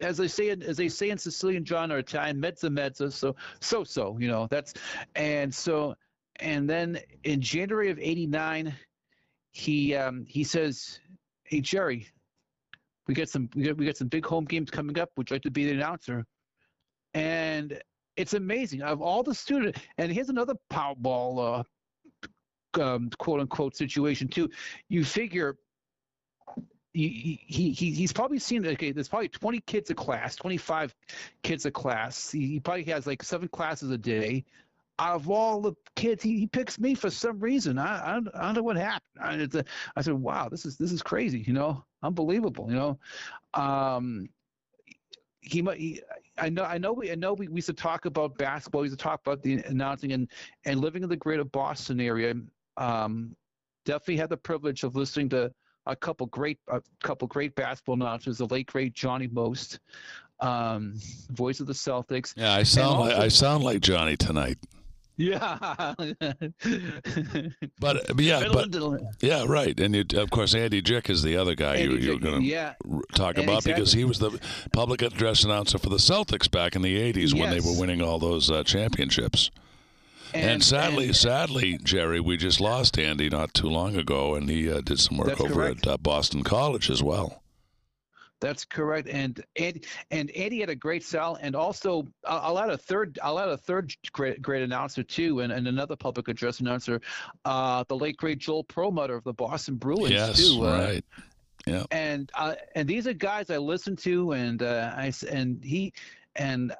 [0.00, 3.82] As they say, as they say in Sicilian John or Italian, mezza mezza, so so
[3.82, 4.74] so, you know that's,
[5.16, 5.96] and so,
[6.36, 8.72] and then in January of '89,
[9.50, 11.00] he um, he says,
[11.42, 12.06] "Hey Jerry,
[13.08, 15.10] we got some we got, we got some big home games coming up.
[15.16, 16.24] Would you like to be the announcer?"
[17.18, 17.82] And
[18.16, 19.80] it's amazing of all the students.
[19.98, 21.64] And here's another Powerball,
[22.76, 24.48] uh, um, quote unquote, situation too.
[24.88, 25.56] You figure
[26.94, 30.92] he, he, he he's probably seen okay there's probably 20 kids a class 25
[31.42, 34.44] kids a class he, he, probably has like seven classes a day
[34.98, 37.78] out of all the kids, he, he picks me for some reason.
[37.78, 39.64] I I, I don't know what happened.
[39.96, 41.44] I said, wow, this is this is crazy.
[41.46, 42.66] You know, unbelievable.
[42.68, 42.98] You know,
[43.54, 44.28] um,
[45.40, 46.00] he might.
[46.40, 46.64] I know.
[46.64, 46.92] I know.
[46.92, 47.10] We.
[47.10, 47.34] I know.
[47.34, 48.82] We, we used to talk about basketball.
[48.82, 50.28] We used to talk about the announcing and
[50.64, 52.34] and living in the greater Boston area.
[52.76, 53.36] Um,
[53.84, 55.52] definitely had the privilege of listening to
[55.86, 58.38] a couple great a couple great basketball announcers.
[58.38, 59.80] The late great Johnny Most,
[60.40, 60.94] um,
[61.30, 62.34] voice of the Celtics.
[62.36, 64.58] Yeah, I sound also, like I sound like Johnny tonight.
[65.18, 65.94] Yeah.
[67.80, 68.74] but yeah, but
[69.20, 69.78] yeah, right.
[69.78, 72.46] And you, of course, Andy Jick is the other guy Andy you, you're going to
[72.46, 72.74] yeah.
[73.14, 73.72] talk and about exactly.
[73.74, 74.40] because he was the
[74.72, 77.34] public address announcer for the Celtics back in the '80s yes.
[77.34, 79.50] when they were winning all those uh, championships.
[80.32, 84.48] And, and, sadly, and, sadly, Jerry, we just lost Andy not too long ago, and
[84.48, 85.86] he uh, did some work over correct.
[85.86, 87.42] at uh, Boston College as well.
[88.40, 92.78] That's correct, and and and Eddie had a great sell, and also I'll add a
[92.78, 93.18] third.
[93.22, 97.00] I'll add a third great great announcer too, and, and another public address announcer,
[97.44, 100.64] uh, the late great Joel Perlmutter of the Boston Bruins yes, too.
[100.64, 101.04] Uh, right.
[101.66, 101.84] Yeah.
[101.90, 105.92] And uh, and these are guys I listen to, and uh, I and he
[106.36, 106.72] and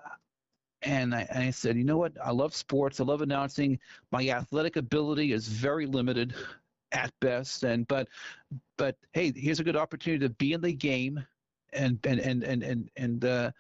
[0.83, 2.13] and I, and I, said, you know what?
[2.25, 3.01] I love sports.
[3.01, 3.81] I love announcing.
[4.13, 6.35] My athletic ability is very limited
[6.93, 8.09] at best, and but
[8.77, 11.27] but hey, here's a good opportunity to be in the game
[11.73, 13.51] and and and and and and, uh,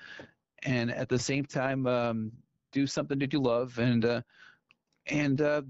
[0.64, 2.32] and at the same time um,
[2.72, 4.22] do something that you love and uh,
[5.06, 5.62] and uh,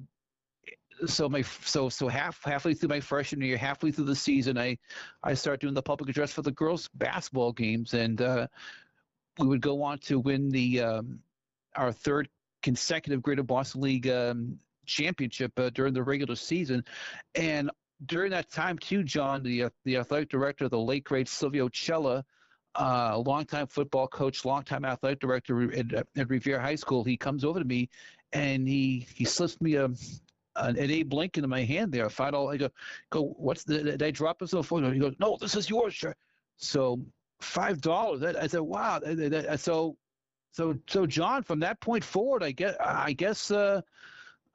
[1.07, 4.79] so my so so half halfway through my freshman year, halfway through the season, I
[5.23, 8.47] I started doing the public address for the girls basketball games, and uh,
[9.39, 11.21] we would go on to win the um,
[11.77, 12.29] our third
[12.63, 16.85] consecutive Greater Boston League um, championship uh, during the regular season,
[17.35, 17.71] and
[18.07, 21.69] during that time too, John, the uh, the athletic director, of the late great Silvio
[21.73, 22.25] Cella,
[22.75, 27.45] uh, a longtime football coach, longtime athletic director at, at Revere High School, he comes
[27.45, 27.89] over to me
[28.33, 29.87] and he he slips me a
[30.57, 32.09] an, an Abe Lincoln in my hand there.
[32.11, 32.55] Five dollars.
[32.55, 32.69] I go,
[33.11, 33.23] go.
[33.39, 33.83] What's the?
[33.83, 34.93] Did I drop this on the phone?
[34.93, 36.05] He goes, no, this is yours.
[36.57, 37.01] So
[37.41, 38.23] five dollars.
[38.23, 39.01] I said, wow.
[39.57, 39.97] So,
[40.53, 43.83] so, so, John, from that point forward, I guess, I guess, uh,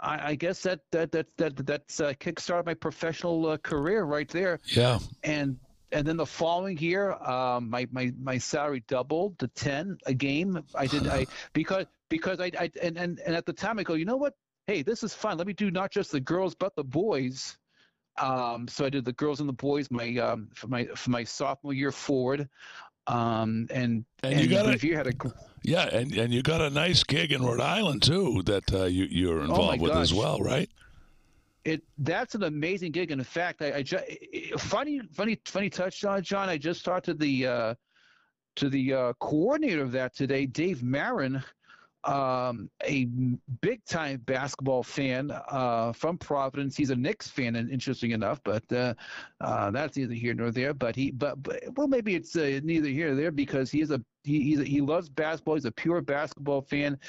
[0.03, 4.27] I, I guess that that that that that's uh, kickstarted my professional uh, career right
[4.27, 4.59] there.
[4.65, 4.99] Yeah.
[5.23, 5.57] And
[5.91, 10.61] and then the following year, um, my, my my salary doubled to ten a game.
[10.75, 13.93] I did I because because I, I and, and and at the time I go,
[13.93, 14.33] you know what?
[14.67, 15.37] Hey, this is fun.
[15.37, 17.57] Let me do not just the girls but the boys.
[18.19, 21.23] Um, so I did the girls and the boys my um, for my for my
[21.23, 22.49] sophomore year forward.
[23.07, 25.13] Um, and, and, and you got a, had a
[25.63, 29.05] yeah, and, and you got a nice gig in Rhode Island too that uh, you
[29.09, 30.69] you're oh, involved oh with as well, right?
[31.63, 33.11] It that's an amazing gig.
[33.11, 34.03] And in fact, I, I just,
[34.57, 36.49] funny funny funny touch on John.
[36.49, 37.75] I just talked to the uh,
[38.55, 41.41] to the uh, coordinator of that today, Dave Marin
[42.03, 43.05] um, a
[43.61, 46.75] big time basketball fan uh, from Providence.
[46.75, 48.93] He's a Knicks fan, and interesting enough, but uh,
[49.39, 50.73] uh, that's neither here nor there.
[50.73, 53.91] But he, but, but well, maybe it's uh, neither here nor there because he is
[53.91, 55.55] a he a, he loves basketball.
[55.55, 56.99] He's a pure basketball fan.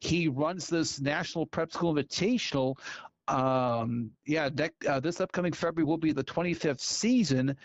[0.00, 2.78] He runs this National Prep School Invitational.
[3.26, 4.50] Um, yeah,
[4.88, 7.56] uh, this upcoming February will be the 25th season.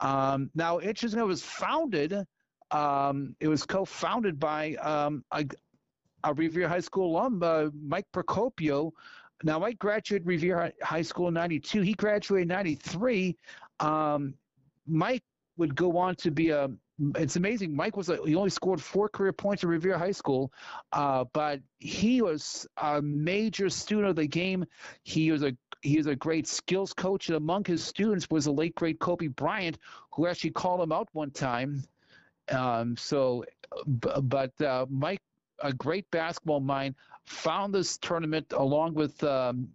[0.00, 2.14] Um, now, interesting, it was founded.
[2.70, 5.44] Um, it was co-founded by um, a,
[6.24, 8.92] a Revere High School alum, uh, Mike Procopio.
[9.44, 11.82] Now, Mike graduated Revere High School in 92.
[11.82, 13.36] He graduated in 93.
[13.80, 14.34] Um,
[14.86, 15.22] Mike
[15.56, 16.70] would go on to be a
[17.16, 17.74] it's amazing.
[17.76, 20.52] Mike was a, he only scored four career points at Revere High School,
[20.92, 24.64] uh, but he was a major student of the game.
[25.04, 28.52] He was a he was a great skills coach, and among his students was the
[28.52, 29.78] late great Kobe Bryant,
[30.12, 31.84] who actually called him out one time.
[32.50, 33.44] Um, so,
[33.86, 35.20] but uh, Mike
[35.60, 36.94] a great basketball mind,
[37.26, 39.68] found this tournament along with um,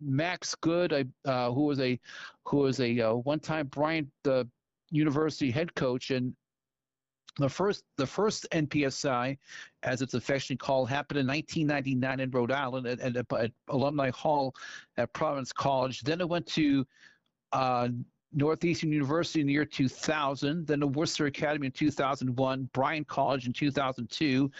[0.00, 1.98] Max Good, uh, who was a
[2.46, 4.44] who was a uh, one-time Bryant uh,
[4.90, 6.34] University head coach, and
[7.38, 9.38] the first the first NPSI,
[9.82, 14.54] as it's affectionately called, happened in 1999 in Rhode Island at, at, at Alumni Hall
[14.96, 16.00] at Providence College.
[16.00, 16.86] Then it went to
[17.52, 17.88] uh,
[18.32, 23.52] Northeastern University in the year 2000, then the Worcester Academy in 2001, Bryant College in
[23.52, 24.50] 2002,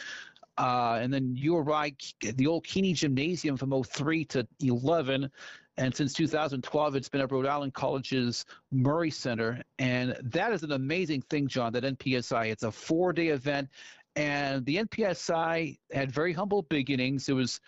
[0.58, 5.30] uh, and then URI, the old Keaney Gymnasium from 03 to 11.
[5.76, 9.62] And since 2012, it's been at Rhode Island College's Murray Center.
[9.78, 12.46] And that is an amazing thing, John, that NPSI.
[12.50, 13.68] It's a four day event.
[14.16, 17.28] And the NPSI had very humble beginnings.
[17.28, 17.60] It was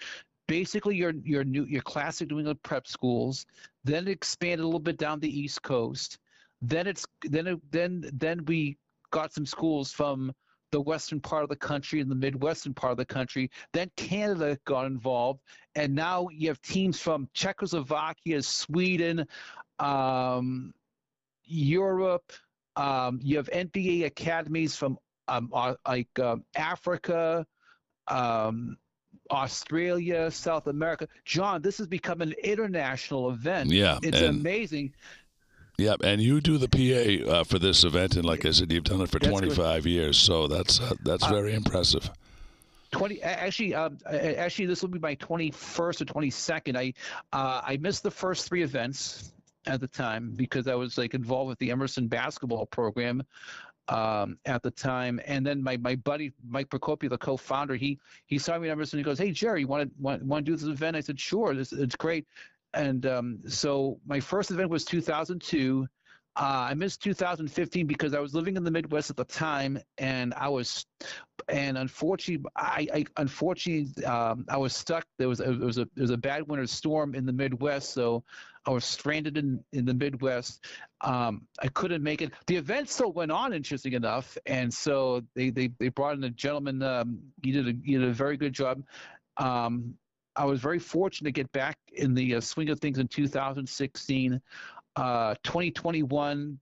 [0.48, 3.46] basically your your new your classic New England prep schools.
[3.84, 6.18] Then it expanded a little bit down the East Coast.
[6.60, 8.76] Then it's then it, then then we
[9.10, 10.32] got some schools from
[10.72, 13.50] the western part of the country and the midwestern part of the country.
[13.72, 15.40] Then Canada got involved,
[15.76, 19.26] and now you have teams from Czechoslovakia, Sweden,
[19.78, 20.74] um,
[21.44, 22.32] Europe.
[22.74, 24.98] Um, you have NBA academies from
[25.28, 27.46] um, uh, like um, Africa,
[28.08, 28.78] um,
[29.30, 31.06] Australia, South America.
[31.24, 33.70] John, this has become an international event.
[33.70, 34.94] Yeah, it's amazing.
[35.78, 38.84] Yeah, and you do the PA uh, for this event, and like I said, you've
[38.84, 39.54] done it for That's good.
[39.54, 42.10] 25 years, so that's uh, that's very impressive.
[42.92, 46.92] 20 actually um, actually this will be my 21st or 22nd i
[47.32, 49.32] uh, i missed the first three events
[49.66, 53.22] at the time because i was like involved with the emerson basketball program
[53.88, 55.20] um, at the time.
[55.26, 58.98] And then my, my buddy mike procopio the co-founder he he saw me at emerson.
[58.98, 60.96] He goes hey jerry you want to want, want to do this event?
[60.96, 62.26] I said sure this it's great
[62.74, 65.86] and um, so my first event was 2002
[66.34, 70.32] uh, I missed 2015 because I was living in the Midwest at the time, and
[70.34, 70.86] I was,
[71.48, 75.04] and unfortunately, I, I unfortunately um, I was stuck.
[75.18, 78.24] There was it was a there was a bad winter storm in the Midwest, so
[78.64, 80.64] I was stranded in in the Midwest.
[81.02, 82.32] Um, I couldn't make it.
[82.46, 86.30] The event still went on, interesting enough, and so they they, they brought in a
[86.30, 86.82] gentleman.
[86.82, 88.82] Um, he did a he did a very good job.
[89.36, 89.96] Um,
[90.36, 94.40] I was very fortunate to get back in the uh, swing of things in 2016
[94.96, 96.58] uh, 2021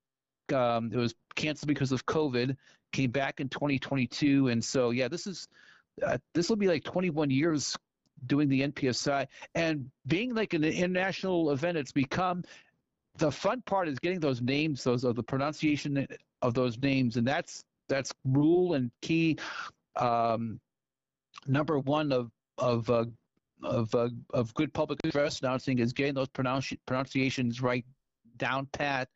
[0.53, 2.57] um, it was canceled because of covid
[2.93, 5.49] came back in 2022 and so yeah this is
[6.05, 7.77] uh, this will be like 21 years
[8.27, 12.43] doing the npsi and being like an international event it's become
[13.19, 16.07] the fun part is getting those names those of the pronunciation
[16.43, 19.37] of those names and that's that's rule and key
[19.97, 20.61] um,
[21.47, 23.05] number one of of uh,
[23.63, 27.85] of uh, of good public address announcing is getting those pronounci- pronunciations right
[28.37, 29.09] down pat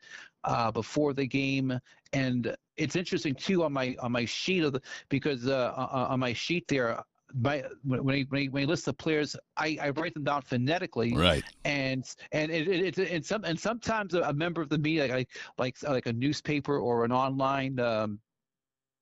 [0.44, 1.78] uh, before the game.
[2.12, 6.20] And it's interesting too on my on my sheet of the because uh, on on
[6.20, 7.02] my sheet there.
[7.36, 10.22] My, when, when, he, when, he, when he lists the players, I, I write them
[10.22, 11.42] down phonetically, Right.
[11.64, 15.08] and and it, it, it and some and sometimes a, a member of the media,
[15.08, 18.20] like like like a newspaper or an online um,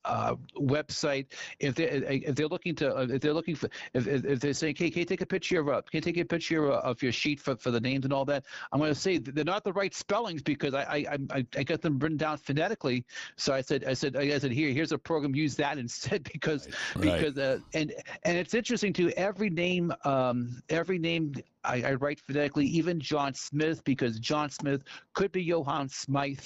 [0.04, 1.26] uh, website
[1.60, 4.74] if they if they're looking to if they're looking for if if, if they're saying
[4.76, 7.12] hey can you take a picture of uh, can you take a picture of your
[7.12, 9.72] sheet for, for the names and all that I'm going to say they're not the
[9.72, 13.04] right spellings because I I, I I got them written down phonetically
[13.36, 16.68] so I said I said I said here here's a program use that instead because
[16.96, 17.02] Right.
[17.02, 17.92] because uh, and
[18.24, 21.32] and it's interesting too every name um every name
[21.64, 24.82] I, I write phonetically even John Smith because John Smith
[25.14, 26.40] could be Johann Smythe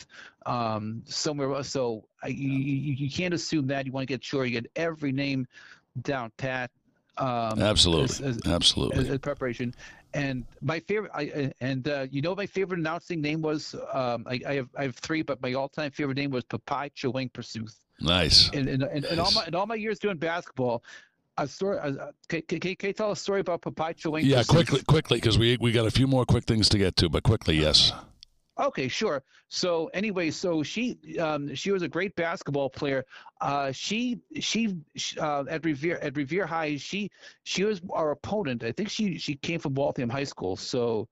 [0.45, 1.69] um, somewhere else.
[1.69, 3.87] So I, you, you, can't assume that.
[3.87, 5.47] You want to get sure you get every name
[6.03, 6.71] down pat.
[7.19, 8.05] Um, Absolutely.
[8.05, 8.99] as- as- Absolutely.
[8.99, 9.75] as, as preparation.
[10.15, 14.41] And my favorite, I, and uh, you know, my favorite announcing name was um, I,
[14.47, 17.71] I have I have three, but my all-time favorite name was Papai Chewing Pursuit.
[18.01, 18.49] nice.
[18.51, 20.83] And in, in, in all my in all my years doing basketball,
[21.39, 21.79] a story.
[21.79, 24.25] Uh, can, can, can you tell a story about Papai Chewing?
[24.25, 27.09] Yeah, quickly, quickly, because we we got a few more quick things to get to,
[27.09, 27.93] but quickly, yes.
[28.59, 29.23] Okay, sure.
[29.49, 33.05] So anyway, so she um, she was a great basketball player.
[33.41, 34.77] Uh, she she
[35.21, 37.11] uh, at Revere at Revere High she
[37.45, 38.65] she was our opponent.
[38.65, 40.57] I think she she came from Waltham High School.
[40.57, 41.07] So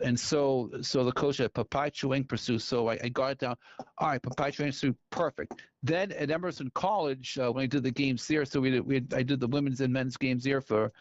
[0.00, 2.62] and so so the coach at Papai Chuang Pursuit.
[2.62, 3.56] So I, I got it down.
[3.98, 5.62] All right, Papai Chuang Pursuit, perfect.
[5.82, 8.94] Then at Emerson College uh, when I did the games there, so we did, we
[8.94, 10.92] had, I did the women's and men's games there for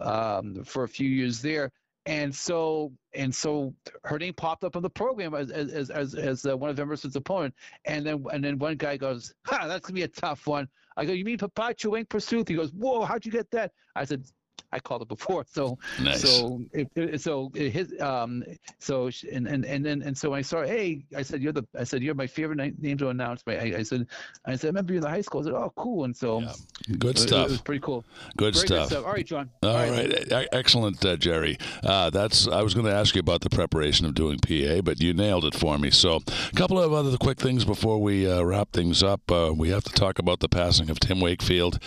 [0.00, 1.70] um, for a few years there
[2.06, 3.74] and so and so
[4.04, 7.16] her name popped up on the program as as as as uh, one of Emerson's
[7.16, 7.54] opponent,
[7.84, 11.04] and then and then one guy goes, "Ha, that's gonna be a tough one." I
[11.04, 14.24] go, "You mean Papai Chuang Pursuit?" He goes, "Whoa, how'd you get that?" I said,
[14.72, 16.22] "I called it before." So Nice.
[16.22, 18.42] so it, so it, his um
[18.80, 21.84] so and and and then and so I saw hey I said you're the I
[21.84, 23.42] said you're my favorite na- name to announce.
[23.46, 24.06] I, I said
[24.46, 25.40] I said I remember you in the high school.
[25.42, 26.52] I said oh cool and so Yeah.
[26.98, 27.46] Good stuff.
[27.48, 28.04] it was pretty cool.
[28.36, 28.68] Good stuff.
[28.68, 29.04] good stuff.
[29.04, 29.50] All right, John.
[29.62, 31.56] All right, E- excellent, uh, Jerry.
[31.84, 32.48] Uh, that's.
[32.48, 35.44] I was going to ask you about the preparation of doing PA, but you nailed
[35.44, 35.90] it for me.
[35.92, 39.30] So, a couple of other quick things before we uh, wrap things up.
[39.30, 41.78] Uh, we have to talk about the passing of Tim Wakefield,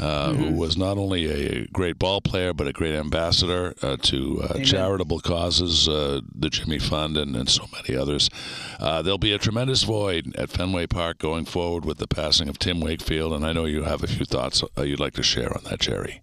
[0.00, 4.42] uh, who was not only a great ball player but a great ambassador uh, to
[4.42, 8.30] uh, charitable causes, uh, the Jimmy Fund, and, and so many others.
[8.78, 12.58] Uh, there'll be a tremendous void at Fenway Park going forward with the passing of
[12.58, 15.54] Tim Wakefield, and I know you have a few thoughts uh, you'd like to share
[15.54, 16.22] on that, Jerry.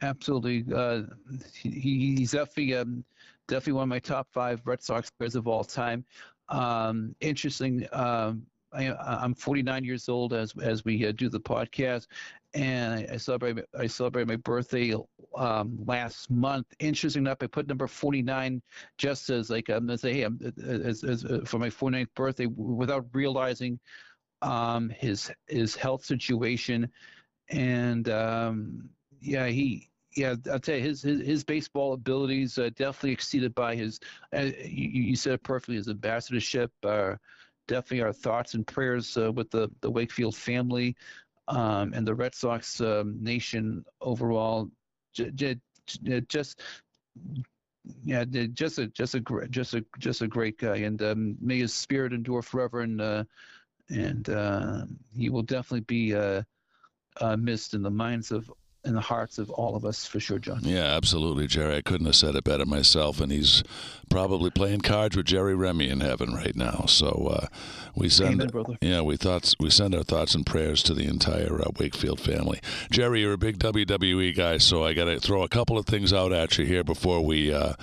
[0.00, 0.64] Absolutely.
[0.72, 1.02] Uh,
[1.62, 3.04] he, he's definitely um,
[3.48, 6.04] definitely one of my top five Red Sox players of all time.
[6.48, 7.86] Um, interesting.
[7.92, 12.06] Um, I, I'm 49 years old as as we uh, do the podcast,
[12.54, 14.94] and I, I celebrate I celebrate my birthday
[15.36, 16.66] um, last month.
[16.78, 18.62] Interesting enough, I put number 49
[18.98, 22.46] just as like I'm gonna say, hey, I'm, as, as, uh, for my 49th birthday,
[22.46, 23.78] without realizing
[24.42, 26.90] um, his his health situation,
[27.50, 28.88] and um,
[29.20, 33.74] yeah, he yeah, I'll tell you, his his, his baseball abilities uh, definitely exceeded by
[33.74, 34.00] his.
[34.34, 35.76] Uh, you, you said it perfectly.
[35.76, 36.72] His ambassadorship.
[36.82, 37.16] Uh,
[37.66, 40.96] definitely, our thoughts and prayers uh, with the the Wakefield family
[41.48, 44.70] um, and the Red Sox um, nation overall.
[45.12, 46.62] J- j- just
[48.02, 51.74] yeah, just a just a just a just a great guy, and um, may his
[51.74, 53.24] spirit endure forever, and uh,
[53.90, 54.84] and uh,
[55.16, 56.42] he will definitely be uh,
[57.20, 58.50] uh, missed in the minds of
[58.84, 60.60] in the hearts of all of us for sure, John.
[60.62, 61.76] Yeah, absolutely, Jerry.
[61.76, 63.20] I couldn't have said it better myself.
[63.20, 63.62] And he's
[64.10, 66.84] probably playing cards with Jerry Remy in heaven right now.
[66.86, 67.46] So uh,
[67.94, 71.60] we send, Amen, yeah, we thoughts we send our thoughts and prayers to the entire
[71.60, 72.60] uh, Wakefield family.
[72.90, 76.12] Jerry, you're a big WWE guy, so I got to throw a couple of things
[76.12, 77.52] out at you here before we.
[77.52, 77.74] Uh,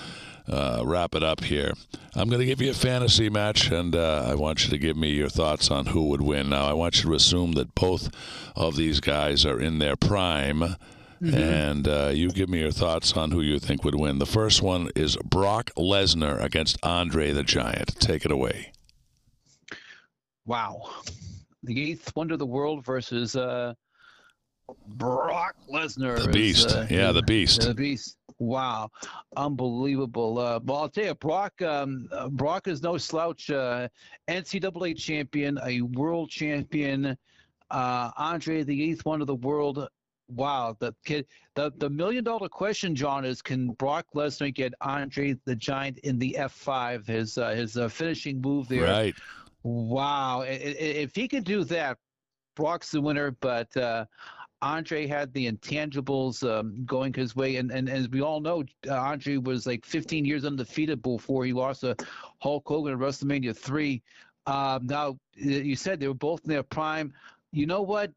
[0.51, 1.73] uh, wrap it up here.
[2.15, 4.97] I'm going to give you a fantasy match, and uh, I want you to give
[4.97, 6.49] me your thoughts on who would win.
[6.49, 8.09] Now, I want you to assume that both
[8.55, 10.75] of these guys are in their prime.
[11.21, 11.35] Mm-hmm.
[11.35, 14.17] And uh, you give me your thoughts on who you think would win.
[14.17, 17.99] The first one is Brock Lesnar against Andre the Giant.
[17.99, 18.71] Take it away.
[20.45, 20.89] Wow.
[21.61, 23.75] The eighth wonder of the world versus uh,
[24.87, 26.23] Brock Lesnar.
[26.23, 26.69] The Beast.
[26.75, 27.61] uh, yeah, the Beast.
[27.61, 28.17] The Beast.
[28.39, 28.89] Wow,
[29.37, 30.39] unbelievable.
[30.39, 31.61] Uh, well, I'll tell you, Brock.
[31.61, 33.51] Um, uh, Brock is no slouch.
[33.51, 33.87] Uh,
[34.27, 37.15] NCAA champion, a world champion.
[37.69, 39.87] Uh, Andre, the eighth one of the world.
[40.27, 41.27] Wow, the kid.
[41.53, 46.17] The the million dollar question, John, is can Brock Lesnar get Andre the Giant in
[46.17, 47.05] the F five?
[47.05, 48.85] His uh, his uh, finishing move there.
[48.85, 49.15] Right.
[49.61, 51.99] Wow, if he can do that,
[52.55, 53.31] Brock's the winner.
[53.39, 53.69] But
[54.61, 58.93] Andre had the intangibles um, going his way, and, and, as we all know, uh,
[58.93, 61.95] Andre was like 15 years undefeated before he lost to
[62.39, 64.03] Hulk Hogan at WrestleMania three.
[64.45, 67.13] Um, now you said they were both in their prime.
[67.51, 68.11] You know what?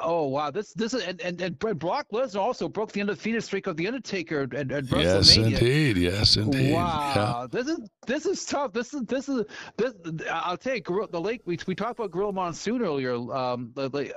[0.00, 0.50] Oh wow!
[0.50, 3.86] This this is and and, and Brock Lesnar also broke the undefeated streak of the
[3.86, 5.02] Undertaker at, at WrestleMania.
[5.02, 5.96] Yes, indeed.
[5.96, 6.72] Yes, indeed.
[6.74, 7.12] Wow!
[7.16, 7.46] Yeah.
[7.50, 8.72] This is this is tough.
[8.72, 9.44] This is this is
[9.76, 9.92] this.
[10.30, 11.42] I'll tell you, the lake.
[11.44, 13.72] We we talked about Gorilla Monsoon earlier, um,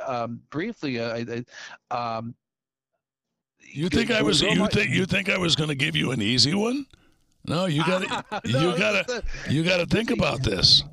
[0.05, 0.99] um briefly.
[0.99, 1.41] Uh,
[1.91, 2.35] um,
[3.59, 6.21] you think I was you think you think I was going to give you an
[6.21, 6.85] easy one?
[7.45, 10.83] No, you got to no, you got to you got to think about this.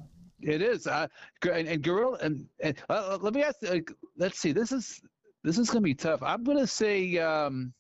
[0.45, 0.86] It is.
[0.86, 1.09] Uh,
[1.42, 3.57] and, and Gorilla, and, and uh, let me ask.
[3.66, 3.78] Uh,
[4.16, 4.53] let's see.
[4.53, 5.01] This is
[5.42, 6.22] this is going to be tough.
[6.22, 7.18] I'm going to say.
[7.18, 7.72] Um,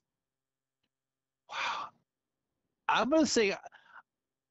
[2.88, 3.54] I'm going to say.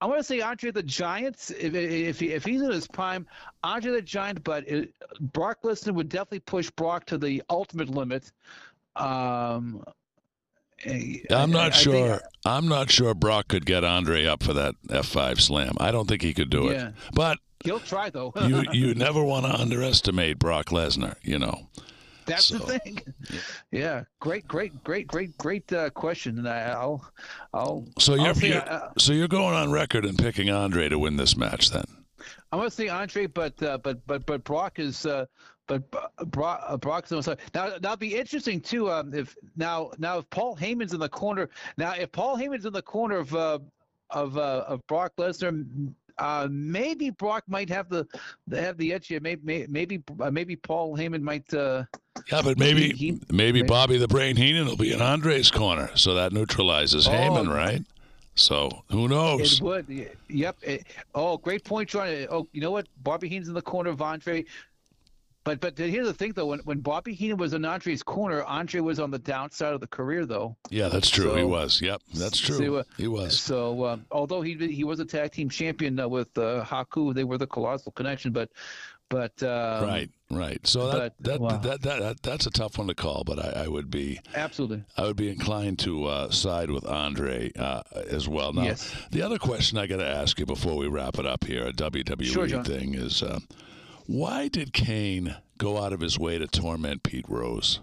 [0.02, 1.52] I'm going to say Andre the Giant.
[1.58, 3.26] If if, he, if he's in his prime,
[3.64, 4.44] Andre the Giant.
[4.44, 8.32] But it, Brock Lesnar would definitely push Brock to the ultimate limit.
[8.96, 9.84] Um,
[10.86, 12.22] I'm not I, sure.
[12.46, 15.76] I am not sure Brock could get Andre up for that F5 slam.
[15.80, 16.90] I don't think he could do yeah.
[16.90, 16.94] it.
[17.14, 18.34] But He'll try though.
[18.42, 21.16] you you never want to underestimate Brock Lesnar.
[21.22, 21.68] You know.
[22.26, 23.00] That's so, the thing.
[23.30, 23.40] Yeah.
[23.72, 24.04] yeah.
[24.22, 27.06] great, great, great, great, great uh, question, and I'll,
[27.54, 27.86] I'll.
[28.00, 31.18] So you're, I'll you're uh, so you're going on record and picking Andre to win
[31.18, 31.84] this match, then.
[32.52, 35.06] I'm going to say Andre, but uh, but but but Brock is.
[35.06, 35.26] Uh,
[35.66, 35.84] but
[36.30, 37.40] Brock, uh, Brock's on side.
[37.54, 38.92] Now, that'll be interesting too.
[38.92, 42.74] Um, if now, now if Paul Heyman's in the corner, now if Paul Heyman's in
[42.74, 43.60] the corner of uh,
[44.10, 45.66] of uh, of Brock Lesnar,
[46.18, 48.08] uh, maybe Brock might have the
[48.52, 49.20] have the edge here.
[49.20, 51.52] Maybe maybe uh, maybe Paul Heyman might.
[51.54, 51.84] Uh,
[52.32, 55.52] yeah, but maybe he, he, maybe, maybe Bobby the Brain Heenan will be in Andre's
[55.52, 57.84] corner, so that neutralizes oh, Heyman, right?
[58.36, 59.60] So who knows?
[59.60, 60.10] It would.
[60.30, 60.58] Yep.
[60.64, 62.08] It, oh, great point, John.
[62.30, 62.88] Oh, you know what?
[63.04, 64.46] Bobby Heenan's in the corner of Andre.
[65.44, 68.80] But but here's the thing though, when when Bobby Heenan was in Andre's corner, Andre
[68.80, 70.56] was on the downside of the career though.
[70.70, 71.32] Yeah, that's true.
[71.32, 71.82] So, he was.
[71.82, 72.58] Yep, that's true.
[72.58, 73.40] So, uh, he was.
[73.40, 77.26] So um, although he he was a tag team champion uh, with uh, Haku, they
[77.26, 78.32] were the colossal connection.
[78.32, 78.52] But
[79.10, 80.66] but um, right, right.
[80.66, 81.58] So that but, that, wow.
[81.58, 83.24] that, that, that that's a tough one to call.
[83.26, 84.84] But I, I would be absolutely.
[84.98, 88.54] I would be inclined to uh, side with Andre uh, as well.
[88.54, 88.96] Now, yes.
[89.12, 91.74] the other question I got to ask you before we wrap it up here, a
[91.74, 93.22] WWE sure, thing is.
[93.22, 93.40] Uh,
[94.06, 97.80] why did Kane go out of his way to torment Pete Rose?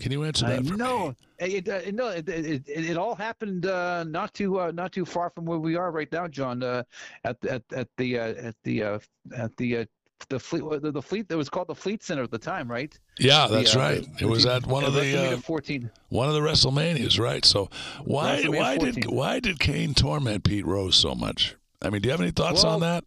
[0.00, 1.14] Can you answer that no.
[1.38, 5.30] It, uh, no, it, it, it, all happened uh, not too uh, not too far
[5.30, 6.62] from where we are right now, John.
[6.62, 6.82] Uh,
[7.22, 8.98] at at at the uh, at the uh,
[9.36, 9.86] at the
[10.28, 12.98] the fleet the, the, fleet that was called the Fleet Center at the time, right?
[13.18, 14.08] Yeah, that's the, right.
[14.20, 15.90] it was at one of the 14.
[16.08, 17.44] one of the WrestleManias, right?
[17.44, 17.68] So
[18.04, 18.94] why why 14.
[18.94, 21.56] did why did Kane torment Pete Rose so much?
[21.82, 23.04] I mean, do you have any thoughts well, on that?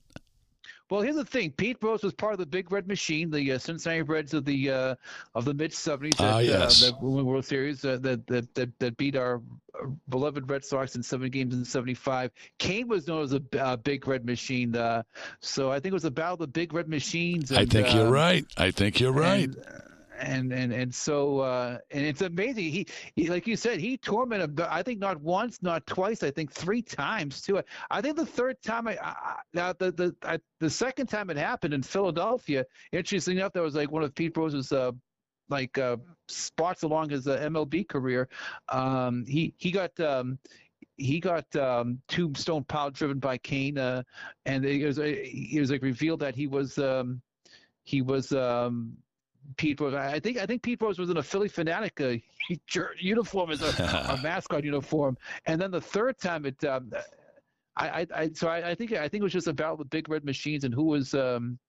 [0.90, 3.58] Well, here's the thing: Pete Rose was part of the Big Red Machine, the uh,
[3.58, 4.96] Cincinnati Reds of the uh,
[5.36, 6.16] of the mid '70s.
[6.20, 6.82] Ah, yes.
[6.82, 9.42] Uh, that won the World Series uh, that, that that that beat our
[10.10, 12.32] beloved Red Sox in seven games in '75.
[12.58, 14.76] Kane was known as a uh, Big Red Machine.
[14.76, 15.04] Uh,
[15.42, 17.52] so I think it was about the Big Red Machines.
[17.52, 18.46] I think you're right.
[18.58, 19.50] I think you're right.
[19.50, 19.58] and,
[20.20, 22.66] and and and so uh, and it's amazing.
[22.66, 24.60] He, he like you said, he tormented.
[24.62, 26.24] I think not once, not twice.
[26.24, 27.62] I think three times too.
[27.90, 31.38] I think the third time, I, I now the the I, the second time it
[31.38, 32.66] happened in Philadelphia.
[32.92, 34.72] Interesting enough, that was like one of Pete Rose's.
[34.72, 34.92] Uh,
[35.50, 35.96] like uh,
[36.28, 38.28] spots along his uh, MLB career,
[38.68, 40.38] um, he he got um,
[40.98, 44.04] he got um, tombstone pile driven by Kane, uh,
[44.46, 47.22] and it was it was like revealed that he was um,
[47.84, 48.98] he was um,
[49.56, 49.94] Pete Rose.
[49.94, 52.20] I think I think Pete Rose was in a Phillie Phanatic uh,
[53.00, 56.64] uniform as a, a mascot uniform, and then the third time it.
[56.66, 56.92] Um,
[57.78, 60.10] I, I, I so I, I think I think it was just about the big
[60.10, 61.60] red machines and who was um,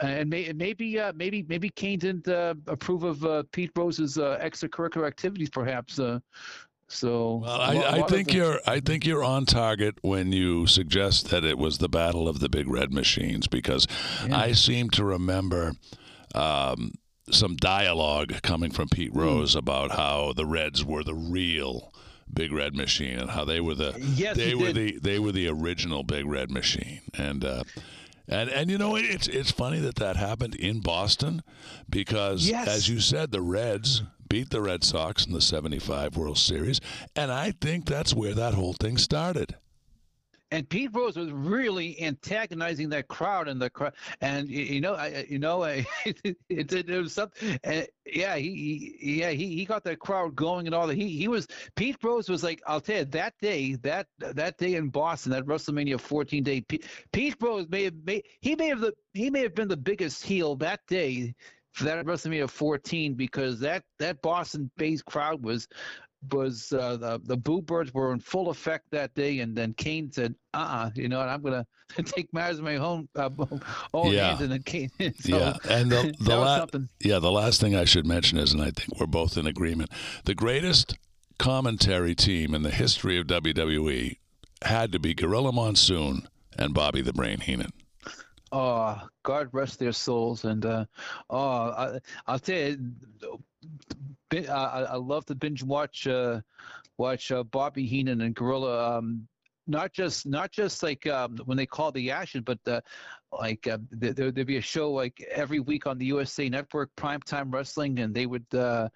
[0.00, 4.38] and may, maybe uh, maybe maybe Kane didn't uh, approve of uh, Pete Rose's uh,
[4.42, 5.98] extracurricular activities, perhaps.
[5.98, 6.18] Uh,
[6.88, 10.66] so Well, a I, a I think you're I think you're on target when you
[10.66, 13.86] suggest that it was the battle of the big red machines because
[14.30, 15.72] I seem to remember
[16.34, 16.92] um,
[17.30, 18.94] some dialogue coming from Hmm.
[18.94, 21.92] Pete Rose about how the Reds were the real
[22.32, 24.76] big red machine and how they were the Yes, they were did.
[24.76, 27.44] the they were the original big red machine and.
[27.44, 27.64] Uh,
[28.28, 31.42] and and you know it's it's funny that that happened in Boston
[31.90, 32.68] because Yes.
[32.68, 36.80] as you said the Reds beat the Red Sox in the 75 World Series
[37.16, 39.56] and I think that's where that whole thing started.
[40.52, 45.24] And Pete Rose was really antagonizing that crowd and the crowd, and you know, I,
[45.28, 47.58] you know, I, it, it, it was something.
[47.64, 50.96] Uh, yeah, he, he, yeah, he, he got that crowd going and all that.
[50.96, 54.74] He, he was Pete Rose was like, I'll tell you, that day, that that day
[54.74, 58.80] in Boston, that WrestleMania 14 day, Pete, Pete Rose may have, may, he may have
[58.80, 61.34] the, he may have been the biggest heel that day
[61.72, 65.66] for that WrestleMania 14 because that that Boston based crowd was
[66.30, 70.10] was uh, the the Boo Birds were in full effect that day, and then Kane
[70.12, 71.66] said, "Uh, uh you know, what, I'm gonna
[72.04, 73.30] take matters in my own uh,
[73.94, 74.28] own Yeah.
[74.28, 74.90] hands," and then Kane.
[74.98, 78.38] so, yeah, and the the that was la- yeah the last thing I should mention
[78.38, 79.90] is, and I think we're both in agreement,
[80.24, 80.96] the greatest
[81.38, 84.16] commentary team in the history of WWE
[84.64, 87.72] had to be Gorilla Monsoon and Bobby the Brain Heenan.
[88.52, 90.84] Oh, God rest their souls, and uh,
[91.30, 91.38] oh,
[91.70, 92.92] I, I'll tell you,
[94.32, 96.40] I, I love to binge watch uh,
[96.98, 98.98] watch uh, Bobby Heenan and Gorilla.
[98.98, 99.28] Um,
[99.66, 102.80] not just not just like um, when they call the action, but uh,
[103.32, 107.52] like uh, there, there'd be a show like every week on the USA Network, Primetime
[107.52, 108.88] Wrestling, and they would uh,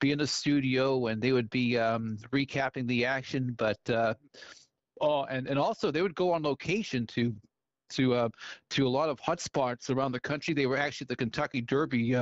[0.00, 3.54] be in the studio and they would be um, recapping the action.
[3.58, 4.14] But uh,
[5.00, 7.34] oh, and and also they would go on location to
[7.90, 8.28] to uh,
[8.70, 10.54] to a lot of hot spots around the country.
[10.54, 12.14] They were actually at the Kentucky Derby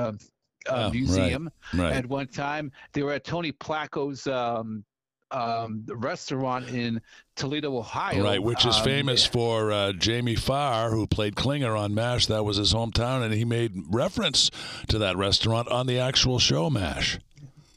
[0.69, 0.93] uh, Oh, uh, right.
[0.93, 1.93] Museum Right.
[1.93, 2.73] at one time.
[2.93, 4.85] They were at Tony Packo's um,
[5.31, 7.01] um, restaurant in
[7.37, 8.23] Toledo, Ohio.
[8.23, 12.27] Right, which is Um, famous for uh, Jamie Farr, who played Klinger on MASH.
[12.27, 14.51] That was his hometown, and he made reference
[14.89, 17.19] to that restaurant on the actual show MASH.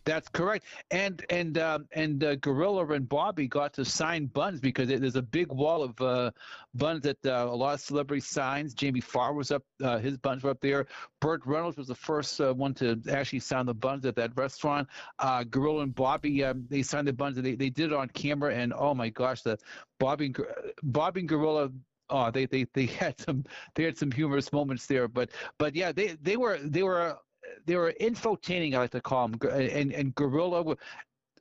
[0.05, 0.65] That's correct.
[0.91, 5.21] And and um, and uh, Gorilla and Bobby got to sign buns because there's a
[5.21, 6.29] big wall of uh,
[6.75, 8.75] buns that uh, a lot of celebrities signs.
[8.75, 10.85] Jamie Farr was up; uh, his buns were up there.
[11.21, 14.87] Burt Reynolds was the first uh, one to actually sign the buns at that restaurant.
[15.17, 17.37] Uh, Gorilla and Bobby um, they signed the buns.
[17.37, 19.57] And they they did it on camera, and oh my gosh, the
[19.99, 20.37] Bobby and
[20.83, 21.71] Bobby and Gorilla.
[22.11, 23.43] Oh, they, they they had some
[23.73, 27.17] they had some humorous moments there, but but yeah, they they were they were
[27.65, 29.39] they were infotaining, I like to call them.
[29.51, 30.75] And and Gorilla,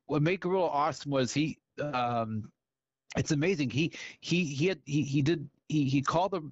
[0.07, 1.59] what made Gorilla awesome was he.
[1.81, 2.51] Um,
[3.17, 3.71] it's amazing.
[3.71, 6.43] He he he had he he did he he called the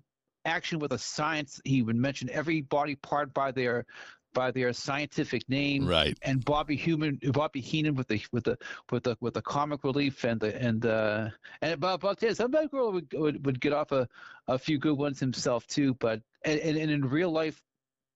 [0.44, 1.60] action with a science.
[1.64, 3.86] He would mention every body part by their
[4.34, 5.86] by their scientific name.
[5.86, 6.18] Right.
[6.22, 8.58] And Bobby Human, Bobby Heenan with the with the
[8.90, 11.28] with the with the comic relief and the and uh
[11.60, 14.08] and but but yeah, sometimes Gorilla would, would would get off a
[14.48, 15.94] a few good ones himself too.
[15.94, 17.62] But and and, and in real life,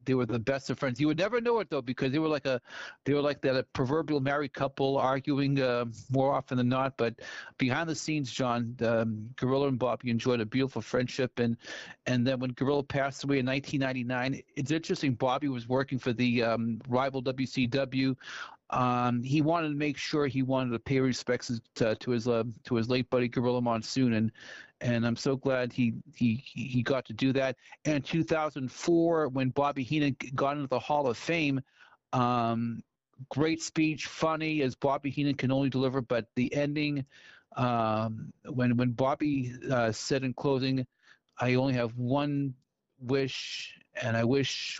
[0.06, 1.00] they were the best of friends.
[1.00, 2.60] You would never know it though because they were like a
[3.04, 6.96] they were like that a proverbial married couple arguing uh, more often than not.
[6.96, 7.20] But
[7.58, 11.56] behind the scenes, John, um, Gorilla and Bobby enjoyed a beautiful friendship, and
[12.06, 15.14] and then when Gorilla passed away in 1999, it's interesting.
[15.14, 18.16] Bobby was working for the um, rival WCW.
[18.70, 22.44] Um, he wanted to make sure he wanted to pay respects to, to his uh,
[22.64, 24.32] to his late buddy Gorilla Monsoon, and
[24.80, 27.56] and I'm so glad he he he got to do that.
[27.84, 31.60] And 2004, when Bobby Heenan got into the Hall of Fame,
[32.12, 32.82] um,
[33.30, 36.00] great speech, funny as Bobby Heenan can only deliver.
[36.00, 37.04] But the ending,
[37.56, 40.86] um, when when Bobby uh, said in closing,
[41.38, 42.54] "I only have one
[43.00, 44.78] wish, and I wish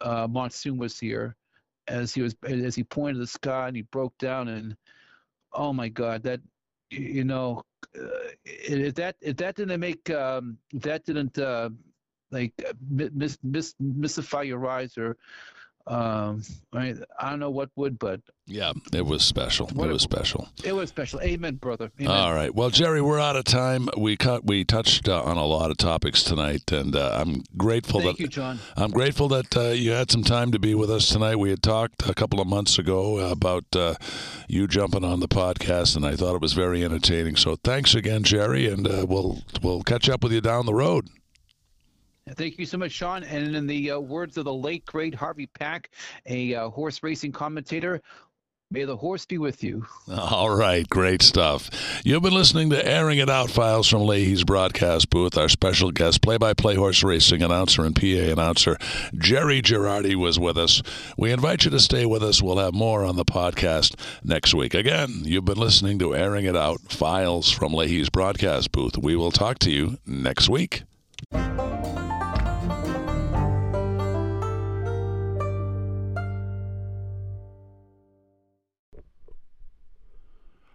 [0.00, 1.36] uh, Monsoon was here,
[1.86, 4.76] as he was as he pointed to the sky and he broke down and
[5.52, 6.40] oh my God, that
[6.90, 7.62] you know,
[8.44, 11.70] if that if that didn't make um, if that didn't uh,
[12.30, 12.52] like
[12.90, 15.16] mis, mis, mystify your eyes or
[15.86, 19.68] um, I, I don't know what would, but yeah, it was special.
[19.68, 20.48] It was special.
[20.64, 21.20] It was special.
[21.20, 21.90] Amen, brother.
[22.00, 22.10] Amen.
[22.10, 22.54] All right.
[22.54, 23.88] Well, Jerry, we're out of time.
[23.96, 24.44] We cut.
[24.44, 28.22] We touched uh, on a lot of topics tonight, and uh, I'm grateful Thank that
[28.22, 28.58] you, John.
[28.76, 31.36] I'm grateful that uh, you had some time to be with us tonight.
[31.36, 33.94] We had talked a couple of months ago about uh,
[34.48, 37.36] you jumping on the podcast, and I thought it was very entertaining.
[37.36, 41.08] So thanks again, Jerry, and uh, we'll we'll catch up with you down the road.
[42.34, 43.22] Thank you so much, Sean.
[43.22, 45.90] And in the uh, words of the late great Harvey Pack,
[46.26, 48.02] a uh, horse racing commentator,
[48.68, 49.86] May the horse be with you.
[50.12, 51.70] All right, great stuff.
[52.04, 55.38] You've been listening to Airing It Out Files from Leahy's broadcast booth.
[55.38, 58.76] Our special guest, play by play horse racing announcer and PA announcer
[59.16, 60.82] Jerry Gerardi was with us.
[61.16, 62.42] We invite you to stay with us.
[62.42, 64.74] We'll have more on the podcast next week.
[64.74, 68.98] Again, you've been listening to Airing It Out Files from Leahy's broadcast booth.
[68.98, 70.82] We will talk to you next week.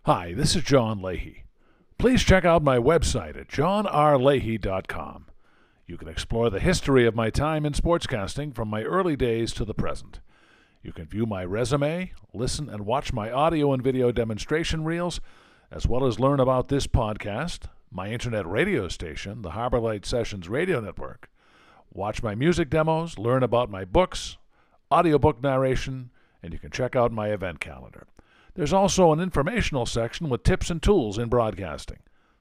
[0.06, 1.44] Hi, this is John Leahy.
[2.00, 5.26] Please check out my website at johnrleahy.com.
[5.86, 9.64] You can explore the history of my time in sportscasting from my early days to
[9.64, 10.20] the present.
[10.82, 15.22] You can view my resume, listen and watch my audio and video demonstration reels,
[15.70, 20.50] as well as learn about this podcast, my internet radio station, the Harbor Light Sessions
[20.50, 21.30] Radio Network,
[21.94, 24.38] watch my music demos, learn about my books,
[24.92, 26.10] audiobook narration,
[26.42, 28.08] and you can check out my event calendar.
[28.54, 32.00] There's also an informational section with tips and tools in broadcasting,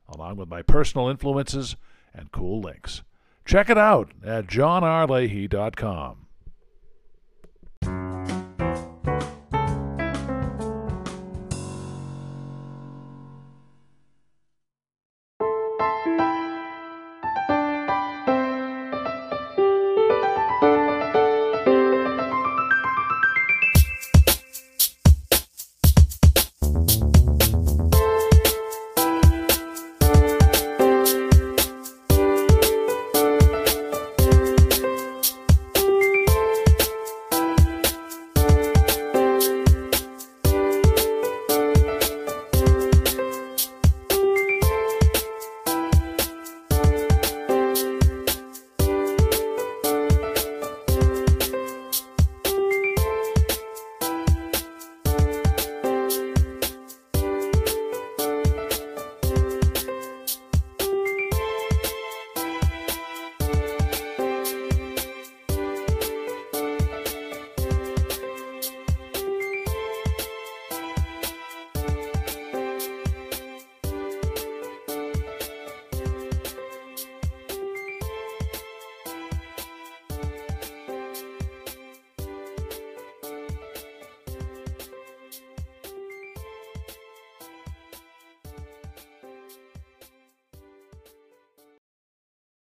[0.09, 1.77] along with my personal influences
[2.13, 3.03] and cool links.
[3.45, 6.27] Check it out at johnrleahy.com.